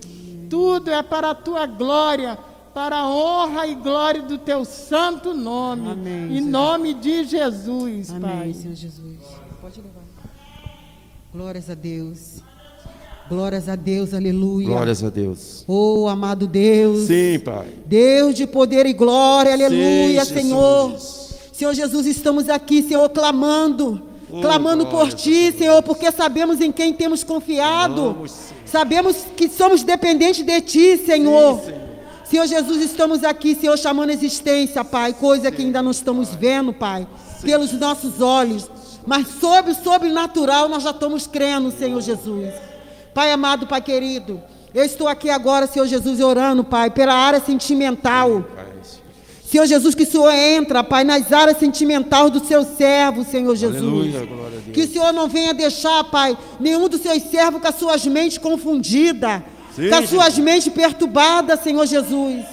Tudo 0.49 0.91
é 0.91 1.01
para 1.01 1.31
a 1.31 1.35
tua 1.35 1.65
glória, 1.65 2.37
para 2.73 2.97
a 2.97 3.09
honra 3.09 3.67
e 3.67 3.75
glória 3.75 4.21
do 4.21 4.37
teu 4.37 4.63
santo 4.63 5.33
nome. 5.33 5.91
Amém, 5.91 6.37
em 6.37 6.41
nome 6.41 6.93
de 6.93 7.25
Jesus, 7.25 8.11
Amém, 8.11 8.21
Pai. 8.21 8.53
Senhor 8.53 8.75
Jesus. 8.75 9.17
Pode 9.59 9.81
levar. 9.81 10.03
Glórias 11.33 11.69
a 11.69 11.73
Deus. 11.73 12.41
Glórias 13.29 13.67
a 13.67 13.75
Deus, 13.75 14.13
aleluia. 14.13 14.67
Glórias 14.67 15.03
a 15.03 15.09
Deus. 15.09 15.65
Oh, 15.67 16.07
amado 16.07 16.47
Deus. 16.47 17.07
Sim, 17.07 17.39
Pai. 17.39 17.67
Deus 17.85 18.35
de 18.35 18.47
poder 18.47 18.85
e 18.85 18.93
glória, 18.93 19.51
aleluia, 19.51 20.23
Sim, 20.23 20.33
Senhor. 20.33 20.95
Senhor 21.51 21.73
Jesus, 21.73 22.05
estamos 22.05 22.47
aqui, 22.49 22.81
Senhor, 22.83 23.09
clamando. 23.09 24.01
Oh, 24.31 24.41
clamando 24.41 24.85
por 24.85 25.11
Ti, 25.11 25.53
Senhor, 25.57 25.83
porque 25.83 26.11
sabemos 26.11 26.61
em 26.61 26.71
quem 26.71 26.93
temos 26.93 27.23
confiado. 27.23 28.13
Vamos, 28.13 28.31
sim. 28.31 28.55
Sabemos 28.65 29.17
que 29.35 29.49
somos 29.49 29.83
dependentes 29.83 30.45
de 30.45 30.61
Ti, 30.61 30.97
Senhor. 30.97 31.59
Sim, 31.59 31.65
Senhor. 31.65 31.87
Senhor 32.29 32.47
Jesus, 32.47 32.81
estamos 32.81 33.23
aqui, 33.23 33.55
Senhor, 33.55 33.77
chamando 33.77 34.09
a 34.09 34.13
existência, 34.13 34.83
Pai, 34.83 35.13
coisa 35.13 35.49
que 35.49 35.61
ainda 35.61 35.81
não 35.81 35.91
estamos 35.91 36.35
vendo, 36.35 36.73
Pai, 36.73 37.07
pelos 37.41 37.71
nossos 37.73 38.21
olhos. 38.21 38.69
Mas 39.05 39.27
sobre 39.39 39.71
o 39.71 39.75
sobrenatural 39.75 40.67
nós 40.67 40.83
já 40.83 40.91
estamos 40.91 41.25
crendo, 41.25 41.71
Senhor 41.71 42.01
Jesus. 42.01 42.66
Pai 43.17 43.31
amado, 43.31 43.65
Pai 43.65 43.81
querido, 43.81 44.39
eu 44.75 44.83
estou 44.85 45.07
aqui 45.07 45.27
agora, 45.27 45.65
Senhor 45.65 45.87
Jesus, 45.87 46.19
orando, 46.19 46.63
Pai, 46.63 46.91
pela 46.91 47.15
área 47.15 47.39
sentimental. 47.39 48.45
Senhor 49.43 49.65
Jesus, 49.65 49.95
que 49.95 50.03
o 50.03 50.05
Senhor 50.05 50.31
entra, 50.31 50.83
Pai, 50.83 51.03
nas 51.03 51.33
áreas 51.33 51.57
sentimentais 51.57 52.29
do 52.29 52.45
seu 52.45 52.63
servo, 52.63 53.25
Senhor 53.25 53.55
Jesus. 53.55 53.81
Aleluia. 53.81 54.29
Que 54.71 54.81
o 54.81 54.87
Senhor 54.87 55.11
não 55.13 55.27
venha 55.27 55.51
deixar, 55.51 56.03
Pai, 56.03 56.37
nenhum 56.59 56.87
dos 56.87 57.01
seus 57.01 57.23
servos 57.23 57.59
com 57.59 57.67
as 57.67 57.73
suas 57.73 58.05
mentes 58.05 58.37
confundidas, 58.37 59.41
com 59.75 59.95
as 59.95 60.09
suas 60.11 60.37
mentes 60.37 60.71
perturbadas, 60.71 61.61
Senhor 61.61 61.87
Jesus. 61.87 62.45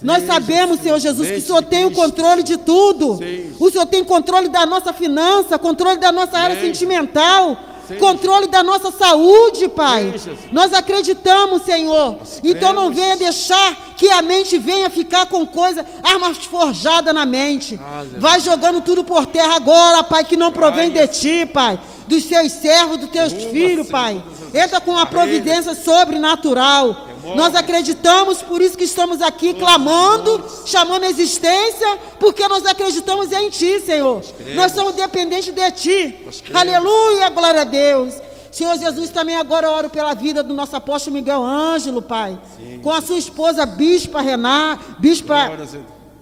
Nós 0.00 0.24
sabemos, 0.24 0.78
Senhor 0.78 1.00
Jesus, 1.00 1.28
que 1.28 1.38
o 1.38 1.42
Senhor 1.42 1.62
tem 1.64 1.84
o 1.84 1.90
controle 1.90 2.44
de 2.44 2.58
tudo. 2.58 3.16
Sim. 3.16 3.56
O 3.58 3.72
Senhor 3.72 3.86
tem 3.86 4.04
controle 4.04 4.48
da 4.48 4.64
nossa 4.66 4.92
finança, 4.92 5.58
controle 5.58 5.98
da 5.98 6.12
nossa 6.12 6.38
área 6.38 6.60
sentimental, 6.60 7.71
Sim. 7.86 7.98
controle 7.98 8.46
da 8.46 8.62
nossa 8.62 8.90
saúde, 8.90 9.68
Pai. 9.68 10.14
Sim. 10.18 10.36
Nós 10.52 10.72
acreditamos, 10.72 11.62
Senhor. 11.62 12.18
Então 12.42 12.72
não 12.72 12.92
venha 12.92 13.16
deixar 13.16 13.94
que 13.96 14.08
a 14.10 14.22
mente 14.22 14.58
venha 14.58 14.90
ficar 14.90 15.26
com 15.26 15.46
coisa, 15.46 15.84
armas 16.02 16.38
forjadas 16.38 17.14
na 17.14 17.24
mente. 17.24 17.78
Aleluia. 17.82 18.20
Vai 18.20 18.40
jogando 18.40 18.80
tudo 18.80 19.04
por 19.04 19.26
terra 19.26 19.56
agora, 19.56 20.02
Pai, 20.02 20.24
que 20.24 20.36
não 20.36 20.52
provém 20.52 20.90
de 20.90 21.06
ti, 21.08 21.46
Pai. 21.46 21.78
Dos 22.06 22.24
seus 22.24 22.52
servos, 22.52 22.98
dos 22.98 23.10
teus 23.10 23.32
filhos, 23.32 23.88
Pai. 23.88 24.22
Entra 24.52 24.80
com 24.80 24.92
a 24.92 25.04
barreiras. 25.04 25.10
providência 25.10 25.74
sobrenatural. 25.74 27.11
Nós 27.24 27.54
acreditamos, 27.54 28.42
por 28.42 28.60
isso 28.60 28.76
que 28.76 28.84
estamos 28.84 29.22
aqui 29.22 29.54
clamando, 29.54 30.44
chamando 30.66 31.04
a 31.04 31.10
existência, 31.10 31.98
porque 32.18 32.46
nós 32.48 32.66
acreditamos 32.66 33.30
em 33.32 33.48
Ti, 33.50 33.80
Senhor. 33.80 34.22
Nós 34.54 34.72
somos 34.72 34.94
dependentes 34.94 35.54
de 35.54 35.70
Ti. 35.72 36.26
Aleluia, 36.52 37.28
glória 37.30 37.60
a 37.62 37.64
Deus. 37.64 38.14
Senhor 38.50 38.76
Jesus, 38.78 39.08
também 39.10 39.34
agora 39.36 39.66
eu 39.66 39.72
oro 39.72 39.88
pela 39.88 40.12
vida 40.14 40.42
do 40.42 40.52
nosso 40.52 40.76
apóstolo 40.76 41.16
Miguel 41.16 41.42
Ângelo, 41.42 42.02
Pai. 42.02 42.38
Com 42.82 42.90
a 42.90 43.00
sua 43.00 43.16
esposa, 43.16 43.64
Bispa 43.64 44.20
Rená, 44.20 44.78
Bispa. 44.98 45.52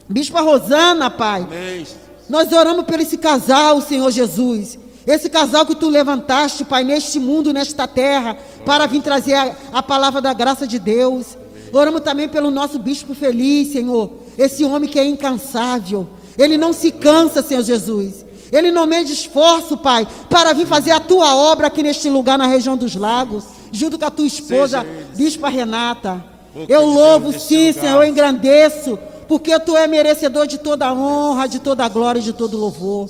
Bispa 0.08 0.40
Rosana, 0.40 1.10
Pai. 1.10 1.42
Amém. 1.42 1.86
Nós 2.28 2.52
oramos 2.52 2.84
por 2.84 3.00
esse 3.00 3.18
casal, 3.18 3.80
Senhor 3.80 4.10
Jesus. 4.12 4.78
Esse 5.04 5.28
casal 5.28 5.66
que 5.66 5.74
tu 5.74 5.88
levantaste, 5.88 6.64
Pai, 6.64 6.84
neste 6.84 7.18
mundo, 7.18 7.52
nesta 7.52 7.88
terra, 7.88 8.38
para 8.64 8.86
vir 8.86 9.02
trazer 9.02 9.34
a, 9.34 9.54
a 9.72 9.82
palavra 9.82 10.20
da 10.20 10.32
graça 10.32 10.66
de 10.66 10.78
Deus. 10.78 11.38
Oramos 11.72 12.00
também 12.02 12.28
pelo 12.28 12.50
nosso 12.50 12.78
bispo 12.78 13.14
feliz, 13.14 13.72
Senhor. 13.72 14.10
Esse 14.36 14.64
homem 14.64 14.88
que 14.88 14.98
é 14.98 15.04
incansável. 15.04 16.08
Ele 16.38 16.56
não 16.56 16.72
se 16.72 16.90
cansa, 16.90 17.42
Senhor 17.42 17.62
Jesus. 17.62 18.24
Ele 18.50 18.70
não 18.70 18.86
mede 18.86 19.12
esforço, 19.12 19.76
Pai, 19.76 20.06
para 20.28 20.52
vir 20.52 20.66
fazer 20.66 20.90
a 20.90 21.00
tua 21.00 21.34
obra 21.34 21.68
aqui 21.68 21.82
neste 21.82 22.10
lugar, 22.10 22.36
na 22.36 22.46
região 22.46 22.76
dos 22.76 22.96
lagos, 22.96 23.44
junto 23.70 23.98
com 23.98 24.04
a 24.04 24.10
tua 24.10 24.26
esposa. 24.26 24.84
Bispa 25.14 25.48
Renata. 25.48 26.24
Eu 26.68 26.84
louvo 26.84 27.32
sim. 27.38 27.72
Senhor, 27.72 28.02
eu 28.02 28.08
engrandeço 28.08 28.98
porque 29.28 29.56
tu 29.60 29.76
é 29.76 29.86
merecedor 29.86 30.46
de 30.46 30.58
toda 30.58 30.86
a 30.86 30.92
honra, 30.92 31.46
de 31.46 31.60
toda 31.60 31.84
a 31.84 31.88
glória 31.88 32.18
e 32.18 32.22
de 32.22 32.32
todo 32.32 32.56
louvor. 32.56 33.08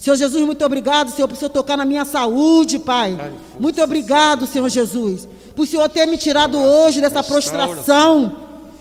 Senhor 0.00 0.16
Jesus, 0.16 0.42
muito 0.46 0.64
obrigado, 0.64 1.10
Senhor, 1.10 1.28
por 1.28 1.36
Senhor 1.36 1.50
tocar 1.50 1.76
na 1.76 1.84
minha 1.84 2.06
saúde, 2.06 2.78
Pai. 2.78 3.34
Muito 3.58 3.82
obrigado, 3.82 4.46
Senhor 4.46 4.66
Jesus, 4.70 5.28
por 5.54 5.66
Senhor 5.66 5.86
ter 5.90 6.06
me 6.06 6.16
tirado 6.16 6.56
hoje 6.56 7.02
dessa 7.02 7.22
prostração. 7.22 8.34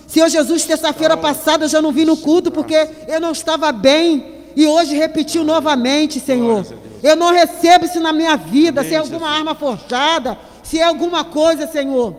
Senhor 0.08 0.30
Jesus, 0.30 0.64
terça-feira 0.64 1.18
passada 1.18 1.66
eu 1.66 1.70
já 1.70 1.82
não 1.82 1.92
vim 1.92 2.06
no 2.06 2.16
culto 2.16 2.50
porque 2.50 2.88
eu 3.06 3.20
não 3.20 3.34
estava 3.34 3.70
bem. 3.74 4.46
E 4.56 4.66
hoje 4.66 4.96
repetiu 4.96 5.44
novamente, 5.44 6.22
Senhor. 6.22 6.66
Eu 7.04 7.18
não 7.18 7.34
recebo 7.34 7.84
isso 7.84 8.00
na 8.00 8.14
minha 8.14 8.38
vida, 8.38 8.82
se 8.82 8.94
é 8.94 8.98
alguma 8.98 9.30
arma 9.30 9.54
forjada, 9.54 10.38
se 10.64 10.80
é 10.80 10.84
alguma 10.84 11.26
coisa, 11.26 11.68
Senhor. 11.68 12.16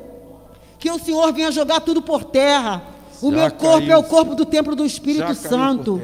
Que 0.79 0.91
o 0.91 0.99
Senhor 0.99 1.33
venha 1.33 1.51
jogar 1.51 1.81
tudo 1.81 2.03
por 2.03 2.23
terra. 2.23 2.83
O 3.23 3.31
meu 3.31 3.51
corpo 3.51 3.91
é 3.91 3.97
o 3.97 4.03
corpo 4.03 4.35
do 4.35 4.45
templo 4.45 4.77
do 4.77 4.85
Espírito 4.85 5.35
Santo. 5.35 6.03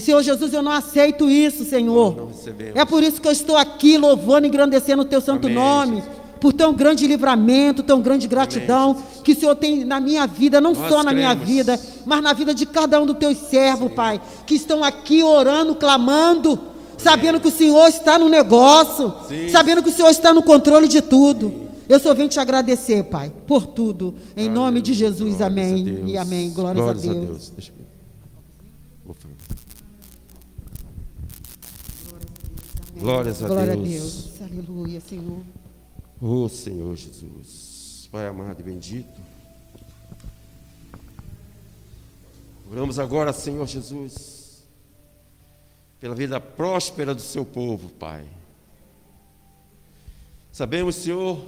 Senhor 0.00 0.22
Jesus, 0.22 0.52
eu 0.52 0.62
não 0.62 0.72
aceito 0.72 1.30
isso, 1.30 1.64
Senhor. 1.64 2.28
É 2.74 2.84
por 2.84 3.02
isso 3.02 3.20
que 3.20 3.26
eu 3.28 3.32
estou 3.32 3.56
aqui 3.56 3.96
louvando 3.96 4.46
e 4.46 4.48
engrandecendo 4.48 5.02
o 5.02 5.04
teu 5.04 5.20
santo 5.20 5.46
Amém, 5.46 5.56
nome. 5.58 5.96
Jesus. 5.96 6.18
Por 6.40 6.52
tão 6.52 6.72
grande 6.72 7.04
livramento, 7.04 7.82
tão 7.82 8.00
grande 8.00 8.28
gratidão 8.28 8.96
que 9.24 9.32
o 9.32 9.36
Senhor 9.36 9.56
tem 9.56 9.84
na 9.84 9.98
minha 9.98 10.24
vida, 10.24 10.60
não 10.60 10.72
Nós 10.72 10.88
só 10.88 11.02
na 11.02 11.12
minha 11.12 11.30
cremos. 11.34 11.48
vida, 11.48 11.80
mas 12.06 12.22
na 12.22 12.32
vida 12.32 12.54
de 12.54 12.64
cada 12.64 13.00
um 13.02 13.06
dos 13.06 13.16
teus 13.18 13.38
servos, 13.38 13.90
Pai, 13.92 14.20
que 14.46 14.54
estão 14.54 14.84
aqui 14.84 15.20
orando, 15.20 15.74
clamando, 15.74 16.56
sabendo 16.96 17.40
que 17.40 17.48
o 17.48 17.50
Senhor 17.50 17.88
está 17.88 18.18
no 18.20 18.28
negócio, 18.28 19.12
Sim. 19.26 19.48
sabendo 19.48 19.82
que 19.82 19.88
o 19.88 19.92
Senhor 19.92 20.10
está 20.10 20.32
no 20.32 20.42
controle 20.42 20.86
de 20.86 21.00
tudo. 21.02 21.52
Eu 21.88 21.98
só 21.98 22.14
venho 22.14 22.28
te 22.28 22.38
agradecer, 22.38 23.02
Pai, 23.04 23.32
por 23.46 23.66
tudo. 23.66 24.14
Em 24.36 24.48
nome 24.48 24.80
de 24.80 24.92
Jesus, 24.92 25.36
Glórias 25.36 25.40
a 25.40 25.46
amém. 25.46 25.82
Deus. 25.84 26.00
E 26.10 26.16
amém. 26.18 26.50
Glórias, 26.50 26.86
a 26.88 26.92
Deus. 26.92 27.50
Deixa 27.56 27.72
eu 27.72 27.76
ver. 27.78 29.10
Ufa. 29.10 29.28
Glórias 32.98 33.42
a 33.42 33.46
Glória 33.46 33.76
Deus. 33.76 33.86
a 33.86 33.88
Deus. 33.88 34.42
Aleluia, 34.42 35.00
Senhor. 35.00 35.42
Oh 36.20 36.48
Senhor 36.48 36.96
Jesus, 36.96 38.08
Pai 38.10 38.26
amado 38.26 38.58
e 38.58 38.62
bendito. 38.64 39.20
Oramos 42.70 42.98
agora, 42.98 43.32
Senhor 43.32 43.66
Jesus, 43.66 44.64
pela 46.00 46.14
vida 46.14 46.40
próspera 46.40 47.14
do 47.14 47.22
seu 47.22 47.44
povo, 47.44 47.88
Pai. 47.88 48.26
Sabemos, 50.50 50.96
Senhor, 50.96 51.40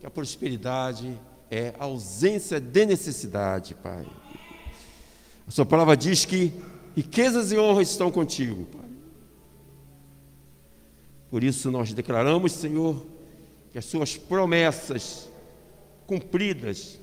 que 0.00 0.06
a 0.06 0.10
prosperidade 0.10 1.18
é 1.50 1.74
ausência 1.78 2.60
de 2.60 2.84
necessidade, 2.84 3.74
Pai. 3.74 4.06
A 5.48 5.50
sua 5.50 5.64
palavra 5.64 5.96
diz 5.96 6.26
que 6.26 6.52
riquezas 6.94 7.50
e 7.52 7.58
honras 7.58 7.88
estão 7.90 8.10
contigo, 8.10 8.66
Pai. 8.66 8.89
Por 11.30 11.44
isso 11.44 11.70
nós 11.70 11.92
declaramos, 11.92 12.52
Senhor, 12.52 13.06
que 13.70 13.78
as 13.78 13.84
suas 13.84 14.16
promessas 14.16 15.30
cumpridas, 16.06 16.98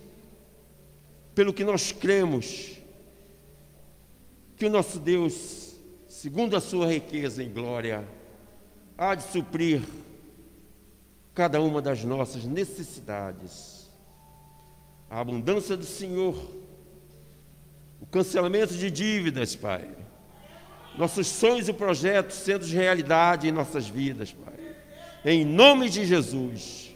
pelo 1.33 1.53
que 1.53 1.63
nós 1.63 1.93
cremos, 1.93 2.77
que 4.57 4.65
o 4.65 4.69
nosso 4.69 4.99
Deus, 4.99 5.75
segundo 6.09 6.57
a 6.57 6.61
sua 6.61 6.91
riqueza 6.91 7.41
em 7.41 7.49
glória, 7.49 8.05
há 8.97 9.15
de 9.15 9.23
suprir 9.23 9.81
cada 11.33 11.61
uma 11.61 11.81
das 11.81 12.03
nossas 12.03 12.43
necessidades. 12.43 13.87
A 15.09 15.21
abundância 15.21 15.77
do 15.77 15.85
Senhor, 15.85 16.35
o 18.01 18.05
cancelamento 18.05 18.73
de 18.73 18.91
dívidas, 18.91 19.55
Pai. 19.55 20.06
Nossos 20.97 21.27
sonhos 21.27 21.69
e 21.69 21.73
projetos 21.73 22.37
sendo 22.37 22.65
realidade 22.65 23.47
em 23.47 23.51
nossas 23.51 23.87
vidas, 23.87 24.33
Pai. 24.33 24.55
Em 25.23 25.45
nome 25.45 25.89
de 25.89 26.05
Jesus. 26.05 26.95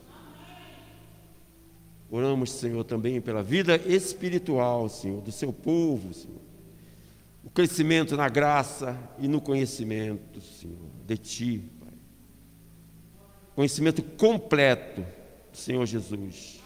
Oramos, 2.09 2.51
Senhor, 2.51 2.83
também 2.83 3.21
pela 3.21 3.41
vida 3.41 3.75
espiritual, 3.77 4.89
Senhor, 4.89 5.21
do 5.21 5.31
seu 5.31 5.53
povo, 5.53 6.13
Senhor. 6.13 6.41
O 7.43 7.49
crescimento 7.49 8.17
na 8.17 8.27
graça 8.27 8.97
e 9.19 9.27
no 9.27 9.39
conhecimento, 9.39 10.41
Senhor, 10.41 10.89
de 11.05 11.17
Ti, 11.17 11.63
Pai. 11.79 11.93
Conhecimento 13.55 14.01
completo 14.01 15.05
Senhor 15.53 15.85
Jesus. 15.85 16.61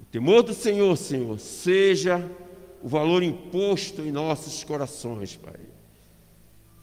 O 0.00 0.04
temor 0.04 0.42
do 0.42 0.54
Senhor, 0.54 0.96
Senhor, 0.96 1.38
seja 1.38 2.28
o 2.82 2.88
valor 2.88 3.22
imposto 3.22 4.02
em 4.02 4.12
nossos 4.12 4.62
corações, 4.62 5.36
Pai. 5.36 5.60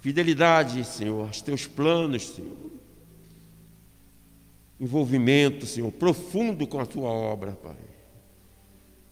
Fidelidade, 0.02 0.84
Senhor, 0.84 1.28
aos 1.28 1.42
teus 1.44 1.68
planos, 1.68 2.30
Senhor. 2.30 2.58
Envolvimento, 4.80 5.68
Senhor, 5.68 5.92
profundo 5.92 6.66
com 6.66 6.80
a 6.80 6.88
tua 6.88 7.10
obra, 7.10 7.52
Pai. 7.52 7.78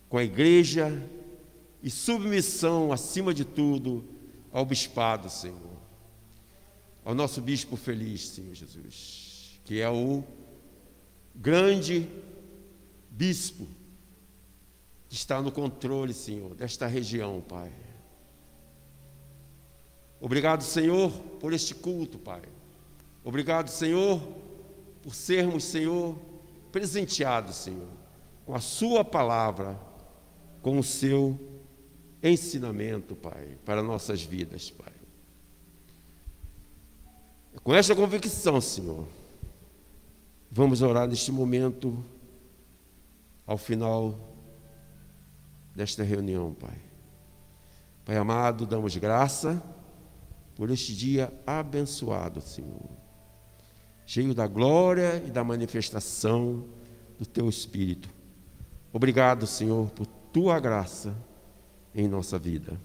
Com 0.09 0.17
a 0.17 0.23
igreja 0.23 1.07
e 1.83 1.91
submissão, 1.91 2.91
acima 2.91 3.35
de 3.35 3.45
tudo, 3.45 4.03
ao 4.51 4.65
bispado, 4.65 5.29
Senhor. 5.29 5.77
Ao 7.05 7.13
nosso 7.13 7.39
bispo 7.39 7.77
feliz, 7.77 8.29
Senhor 8.29 8.55
Jesus, 8.55 9.61
que 9.63 9.79
é 9.79 9.89
o 9.89 10.23
grande 11.35 12.09
bispo 13.11 13.67
que 15.07 15.13
está 15.15 15.39
no 15.39 15.51
controle, 15.51 16.15
Senhor, 16.15 16.55
desta 16.55 16.87
região, 16.87 17.41
Pai. 17.47 17.71
Obrigado, 20.21 20.63
Senhor, 20.63 21.11
por 21.39 21.53
este 21.53 21.73
culto, 21.73 22.19
Pai. 22.19 22.41
Obrigado, 23.23 23.69
Senhor, 23.69 24.21
por 25.01 25.15
sermos, 25.15 25.63
Senhor, 25.63 26.17
presenteados, 26.71 27.55
Senhor, 27.55 27.87
com 28.45 28.53
a 28.53 28.59
Sua 28.59 29.03
palavra, 29.05 29.79
com 30.61 30.77
o 30.77 30.83
Seu 30.83 31.39
ensinamento, 32.21 33.15
Pai, 33.15 33.57
para 33.63 33.81
nossas 33.81 34.21
vidas, 34.21 34.69
Pai. 34.69 34.93
Com 37.63 37.73
esta 37.73 37.95
convicção, 37.95 38.59
Senhor, 38.59 39.07
vamos 40.51 40.81
orar 40.81 41.07
neste 41.07 41.31
momento, 41.31 42.03
ao 43.47 43.57
final 43.57 44.35
desta 45.73 46.03
reunião, 46.03 46.53
Pai. 46.53 46.77
Pai 48.03 48.17
amado, 48.17 48.65
damos 48.65 48.95
graça 48.97 49.63
por 50.59 50.69
este 50.69 50.93
dia 50.93 51.31
abençoado, 51.47 52.41
Senhor, 52.41 52.89
cheio 54.05 54.33
da 54.33 54.45
glória 54.45 55.23
e 55.25 55.31
da 55.31 55.41
manifestação 55.41 56.65
do 57.17 57.25
Teu 57.25 57.47
Espírito. 57.47 58.09
Obrigado, 58.91 59.47
Senhor, 59.47 59.89
por 59.91 60.05
Tua 60.05 60.59
graça 60.59 61.15
em 61.95 62.09
nossa 62.09 62.37
vida. 62.37 62.77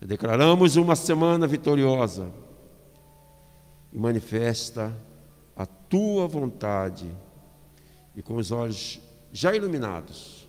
Declaramos 0.00 0.76
uma 0.76 0.96
semana 0.96 1.46
vitoriosa 1.46 2.32
e 3.92 3.98
manifesta 3.98 4.96
a 5.54 5.66
Tua 5.66 6.26
vontade 6.26 7.14
e 8.16 8.22
com 8.22 8.36
os 8.36 8.50
olhos 8.50 8.98
já 9.30 9.54
iluminados, 9.54 10.48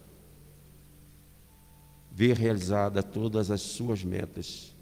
ver 2.10 2.38
realizada 2.38 3.04
todas 3.04 3.52
as 3.52 3.60
suas 3.60 4.06
metas, 4.06 4.79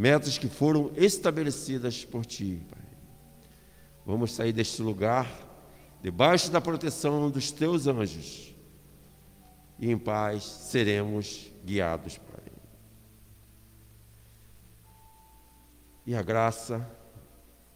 metas 0.00 0.38
que 0.38 0.48
foram 0.48 0.90
estabelecidas 0.96 2.06
por 2.06 2.24
Ti, 2.24 2.62
Pai. 2.70 2.80
Vamos 4.06 4.32
sair 4.32 4.50
deste 4.50 4.80
lugar 4.80 5.30
debaixo 6.02 6.50
da 6.50 6.58
proteção 6.58 7.30
dos 7.30 7.52
Teus 7.52 7.86
anjos 7.86 8.54
e 9.78 9.90
em 9.90 9.98
paz 9.98 10.42
seremos 10.42 11.52
guiados, 11.62 12.16
Pai. 12.16 12.40
E 16.06 16.14
a 16.14 16.22
graça, 16.22 16.90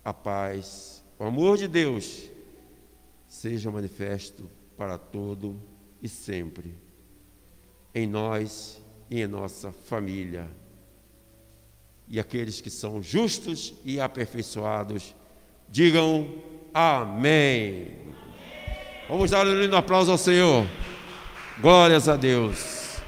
a 0.03 0.15
paz, 0.15 1.05
o 1.19 1.25
amor 1.25 1.59
de 1.59 1.69
Deus 1.69 2.31
seja 3.29 3.71
manifesto 3.71 4.51
para 4.79 4.97
todo 4.97 5.61
e 6.01 6.09
sempre, 6.09 6.75
em 7.95 8.07
nós 8.07 8.83
e 9.11 9.21
em 9.21 9.27
nossa 9.27 9.71
família. 9.71 10.64
E 12.09 12.21
aqueles 12.21 12.61
que 12.61 12.71
são 12.71 13.03
justos 13.03 13.75
e 13.85 14.01
aperfeiçoados, 14.01 15.15
digam 15.69 16.29
amém. 16.73 17.93
Vamos 19.09 19.31
dar 19.31 19.47
um 19.47 19.61
lindo 19.61 19.77
aplauso 19.77 20.11
ao 20.11 20.19
Senhor. 20.19 20.67
Glórias 21.61 22.09
a 22.09 22.17
Deus. 22.17 22.99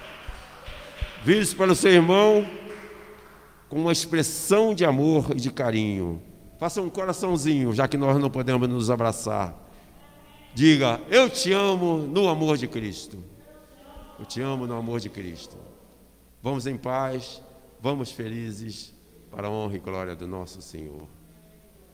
Vire-se 1.24 1.54
para 1.54 1.72
o 1.72 1.76
seu 1.76 1.90
irmão 1.90 2.48
com 3.68 3.80
uma 3.80 3.92
expressão 3.92 4.74
de 4.74 4.84
amor 4.84 5.32
e 5.32 5.40
de 5.40 5.50
carinho. 5.50 6.22
Faça 6.58 6.80
um 6.80 6.88
coraçãozinho, 6.88 7.72
já 7.72 7.86
que 7.88 7.96
nós 7.96 8.18
não 8.18 8.30
podemos 8.30 8.68
nos 8.68 8.90
abraçar. 8.90 9.54
Diga: 10.54 11.00
Eu 11.10 11.28
te 11.28 11.52
amo 11.52 11.98
no 11.98 12.28
amor 12.28 12.56
de 12.56 12.66
Cristo. 12.66 13.22
Eu 14.18 14.24
te 14.24 14.40
amo 14.40 14.66
no 14.66 14.76
amor 14.76 15.00
de 15.00 15.10
Cristo. 15.10 15.56
Vamos 16.42 16.66
em 16.66 16.76
paz. 16.76 17.42
Vamos 17.80 18.10
felizes 18.10 18.94
para 19.30 19.48
a 19.48 19.50
honra 19.50 19.76
e 19.76 19.78
glória 19.78 20.16
do 20.16 20.26
nosso 20.26 20.62
Senhor. 20.62 21.06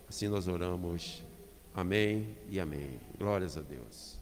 Assim 0.08 0.28
nós 0.28 0.46
oramos. 0.46 1.24
Amém 1.74 2.36
e 2.48 2.60
amém. 2.60 3.00
Glórias 3.18 3.56
a 3.56 3.62
Deus. 3.62 4.21